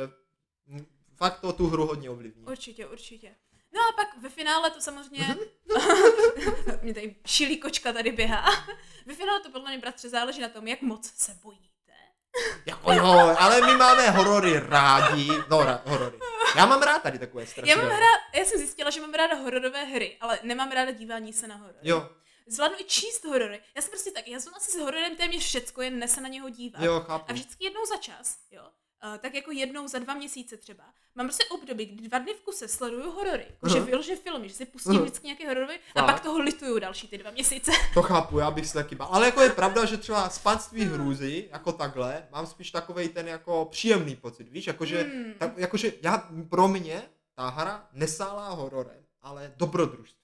[1.17, 2.45] fakt to tu hru hodně ovlivní.
[2.45, 3.35] Určitě, určitě.
[3.75, 5.37] No a pak ve finále to samozřejmě...
[6.83, 8.45] mě tady šilí kočka tady běhá.
[9.07, 11.71] ve finále to podle mě, bratře, záleží na tom, jak moc se bojíte.
[12.67, 15.29] Jako jo, ale my máme horory rádi.
[15.51, 16.19] No, ra- horory.
[16.57, 17.89] Já mám rád tady takové Já strašidelné.
[17.91, 21.47] mám rád, já jsem zjistila, že mám ráda hororové hry, ale nemám ráda dívání se
[21.47, 21.79] na horory.
[21.83, 22.11] Jo,
[22.47, 23.61] Zvládnu i číst horory.
[23.77, 26.49] Já jsem prostě tak, já jsem asi s hororem téměř všecko, jen se na něho
[26.49, 26.83] dívat.
[26.83, 27.33] jo, A chápu.
[27.33, 28.63] vždycky jednou za čas, jo.
[29.05, 30.85] Uh, tak jako jednou za dva měsíce třeba.
[31.15, 33.47] Mám prostě období, kdy dva dny v kuse sleduju horory.
[33.51, 33.87] Jakože Aha.
[33.87, 35.01] vyložím filmy, že si pustím Aha.
[35.03, 36.07] vždycky nějaké horory a Fakt?
[36.15, 37.71] pak toho lituju další ty dva měsíce.
[37.95, 39.09] To chápu, já bych se taky bál.
[39.13, 43.29] Ale jako je pravda, že třeba z panství hrůzy, jako takhle, mám spíš takovej ten
[43.29, 45.35] jako příjemný pocit, víš, jakože, Hmm.
[45.39, 47.03] tak, jakože já, pro mě
[47.35, 50.20] ta hra nesálá hororem, ale dobrodružstvím.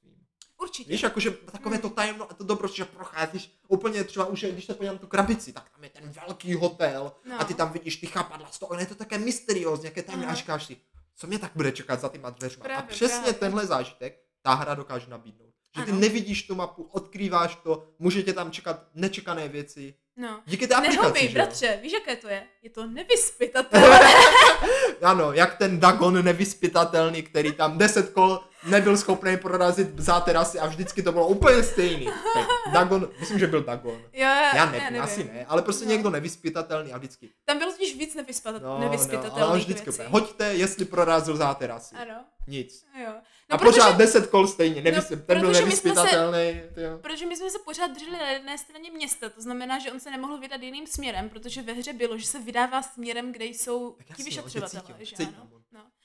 [0.62, 0.90] Určitě.
[0.90, 4.74] Víš, jakože takové to tajemno a to dobro, že procházíš úplně třeba už, když se
[4.74, 7.40] podívám na tu krabici, tak tam je ten velký hotel No.
[7.40, 10.26] a ty tam vidíš ty chápadla z toho, ono je to také mysteriózní, jaké tajemné,
[10.26, 10.76] a říkáš si,
[11.16, 12.64] co mě tak bude čekat za těma dveřma.
[12.64, 13.32] Právě, a přesně právě.
[13.32, 15.46] tenhle zážitek ta hra dokáže nabídnout.
[15.76, 16.00] Že ty Ano.
[16.00, 19.94] nevidíš tu mapu, odkrýváš to, může tě tam čekat nečekané věci.
[20.16, 20.40] No.
[20.46, 21.32] Díky té aplikaci, jo?
[21.32, 22.46] bratře, víš, jaké to je?
[22.62, 24.00] Je to nevyspytatelné.
[25.02, 30.66] Ano, jak ten Dagon nevyspytatelný, který tam 10 kol nebyl schopný prorazit za terasy a
[30.66, 32.06] vždycky to bylo úplně stejný.
[32.34, 33.94] Tak, Dagon, myslím, že byl Dagon.
[33.94, 35.90] jo, já, Já nevím, asi ne, ale prostě No.
[35.90, 37.30] někdo nevyspytatelný a vždycky.
[37.44, 40.02] Tam bylo totiž víc nevyspat, No, nevyspytatelných no, ale vždycky věcí.
[40.08, 41.94] hoďte, jestli prorazil za terasy.
[41.96, 42.84] Ano, Nic.
[43.04, 43.06] jo.
[43.08, 43.14] No
[43.50, 46.60] No, a pořád protože, 10 kol stejně, nevys- No, ten byl nevyspytatelný.
[47.00, 50.10] protože my jsme se pořád drželi na jedné straně města, to znamená, že on se
[50.10, 54.04] nemohl vydat jiným směrem, protože ve hře bylo, že se vydává směrem, kde jsou ti
[54.08, 54.98] jasně, vyšetřovatelé,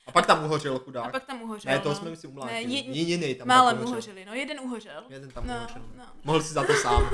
[0.08, 1.06] A pak tam uhořel chudák.
[1.06, 1.72] A pak tam uhořel.
[1.72, 2.00] ne, toho no.
[2.00, 2.74] jsme Ne, umlátili.
[2.74, 3.92] Je, jiný tam Málem uhořel.
[3.92, 5.04] uhořeli, no jeden uhořel.
[5.10, 5.82] Jeden tam No, uhořel.
[5.98, 6.06] no.
[6.24, 7.10] Mohl si za to sám.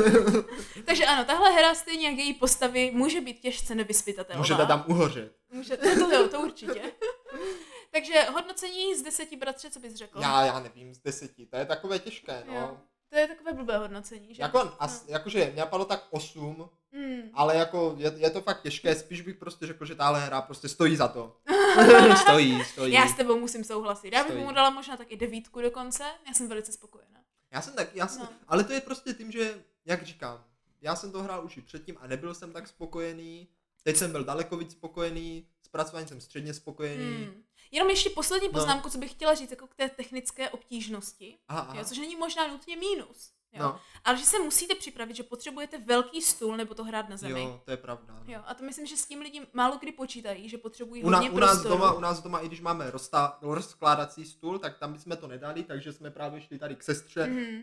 [0.86, 4.38] Takže ano, tahle hra stejně jak její postavy může být těžce nevyspytatelná.
[4.38, 5.36] Můžete tam uhořet.
[5.52, 6.82] Můžete, to jo, to určitě.
[7.90, 10.20] Takže hodnocení z deseti bratře, co bys řekl?
[10.20, 11.46] Já, já nevím, z deseti.
[11.46, 12.54] To je takové těžké, no.
[12.54, 12.76] Jo.
[13.10, 14.42] To je takové blbé hodnocení, že?
[14.42, 17.22] Jako, as, jakože mě napadlo tak 8, Mm.
[17.34, 20.68] ale jako je, je, to fakt těžké, spíš bych prostě řekl, že tahle hra prostě
[20.68, 21.36] stojí za to.
[22.22, 22.92] stojí, stojí.
[22.92, 24.12] Já s tebou musím souhlasit.
[24.12, 24.44] Já bych Stojí.
[24.44, 26.04] mu dala možná tak i devítku dokonce.
[26.28, 27.20] Já jsem velice spokojená.
[27.50, 28.28] Já jsem tak, já jsem, No.
[28.32, 28.36] no.
[28.48, 30.44] ale to je prostě tím, že, jak říkám,
[30.80, 33.48] já jsem to hrál už i předtím a nebyl jsem tak spokojený,
[33.82, 37.04] teď jsem byl daleko víc spokojený, s pracováním jsem středně spokojený.
[37.24, 37.42] Hmm.
[37.70, 38.52] Jenom ještě poslední No.
[38.52, 41.78] poznámku, co bych chtěla říct jako k té technické obtížnosti, Aha, aha.
[41.78, 43.32] jo, což není možná nutně mínus.
[43.52, 43.62] Jo.
[43.62, 47.40] No, Ale že se musíte připravit, že potřebujete velký stůl nebo to hrát na zemi.
[47.42, 48.14] jo, to je pravda.
[48.26, 48.32] no.
[48.32, 51.18] Jo, a to myslím, že s tím lidi málo kdy počítají, že potřebují U, na,
[51.18, 51.74] hodně u, nás prostoru.
[51.74, 55.62] doma, u nás doma, i když máme rozstá, rozkládací stůl, tak tam bychom to nedali,
[55.62, 57.62] takže jsme právě šli tady k sestře Mhm.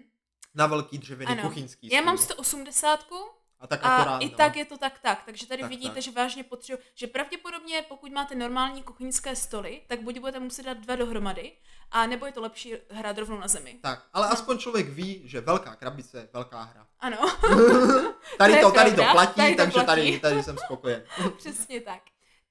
[0.56, 1.42] na velký dřevěný Ano.
[1.50, 2.06] kuchyňský Já stůl.
[2.06, 3.00] mám 180
[3.60, 4.38] A tak a akorát, i no.
[4.38, 6.04] tak je to tak tak, takže tady Tak, vidíte, tak.
[6.04, 10.78] že vážně potřebuji, že pravděpodobně pokud máte normální kuchyňské stoly, tak buď budete muset dát
[10.78, 11.52] dva dohromady,
[11.92, 13.80] a nebo je to lepší hrát rovnou na zemi.
[13.82, 14.34] Tak, ale No.
[14.34, 16.88] aspoň člověk ví, že velká krabice je velká hra.
[17.00, 17.18] Ano,
[18.38, 19.86] Tady To to, tady to platí, tady to takže platí.
[19.86, 21.04] Tady, tady jsem spokojen.
[21.38, 22.02] přesně tak.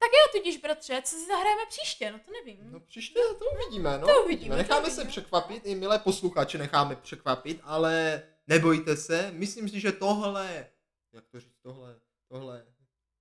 [0.01, 2.11] Tak jo, tudíž, bratře, co si zahrajeme příště?
[2.13, 2.73] No to nevím.
[2.73, 4.07] No příště to uvidíme, no.
[4.07, 5.11] To uvidíme, to Necháme se uvidíme.
[5.11, 10.67] překvapit, i milé posluchače necháme překvapit, ale nebojte se, myslím si, že tohle,
[11.19, 12.67] jak to říct, tohle, tohle,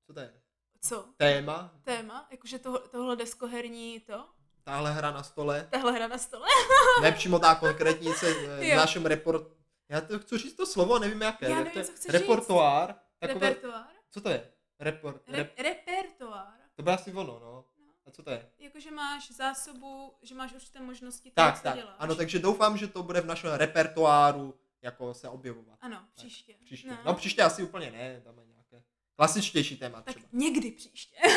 [0.05, 0.33] co to je,
[0.81, 1.09] Co?
[1.17, 2.27] téma, Téma?
[2.31, 4.25] Jakože to, tohle deskoherní to?
[4.63, 6.47] tahle hra na stole, Tahle hra na stole?
[7.01, 9.47] nepřímo ta konkrétní se eh, v našem report,
[9.89, 13.87] já to chci říct to slovo, nevím jaké, Já nevím, co chceš repertoár, takové, Repertoár?
[14.09, 16.53] co to je, Report, Re- rep, repertoár.
[16.75, 17.65] to bude asi ono, no,
[18.05, 18.49] a co to je?
[18.59, 21.95] Jakože máš zásobu, že máš určité možnosti Tak, tak, děláš.
[21.99, 25.77] ano, takže doufám, že to bude v našem repertoáru jako se objevovat.
[25.81, 26.53] Ano, příště.
[26.65, 26.87] Příště.
[26.87, 28.83] No, no příště asi úplně ne, tam je nějaké
[29.15, 30.29] klasičtější téma Tak třeba.
[30.31, 31.15] někdy příště.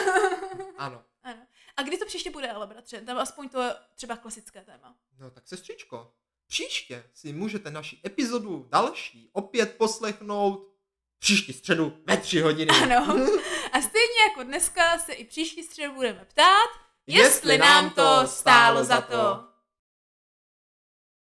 [0.78, 1.04] Ano.
[1.22, 1.46] ano.
[1.76, 3.00] A kdy to příště bude, ale bratře?
[3.00, 4.96] Tam aspoň to je třeba klasické téma.
[5.18, 6.12] No tak sestřičko,
[6.46, 10.74] příště si můžete naši epizodu další opět poslechnout
[11.18, 12.70] příští středu ve tři hodiny.
[12.82, 13.06] Ano.
[13.72, 16.68] A stejně jako dneska se i příští středu budeme ptát,
[17.06, 19.49] jestli nám to stálo za to.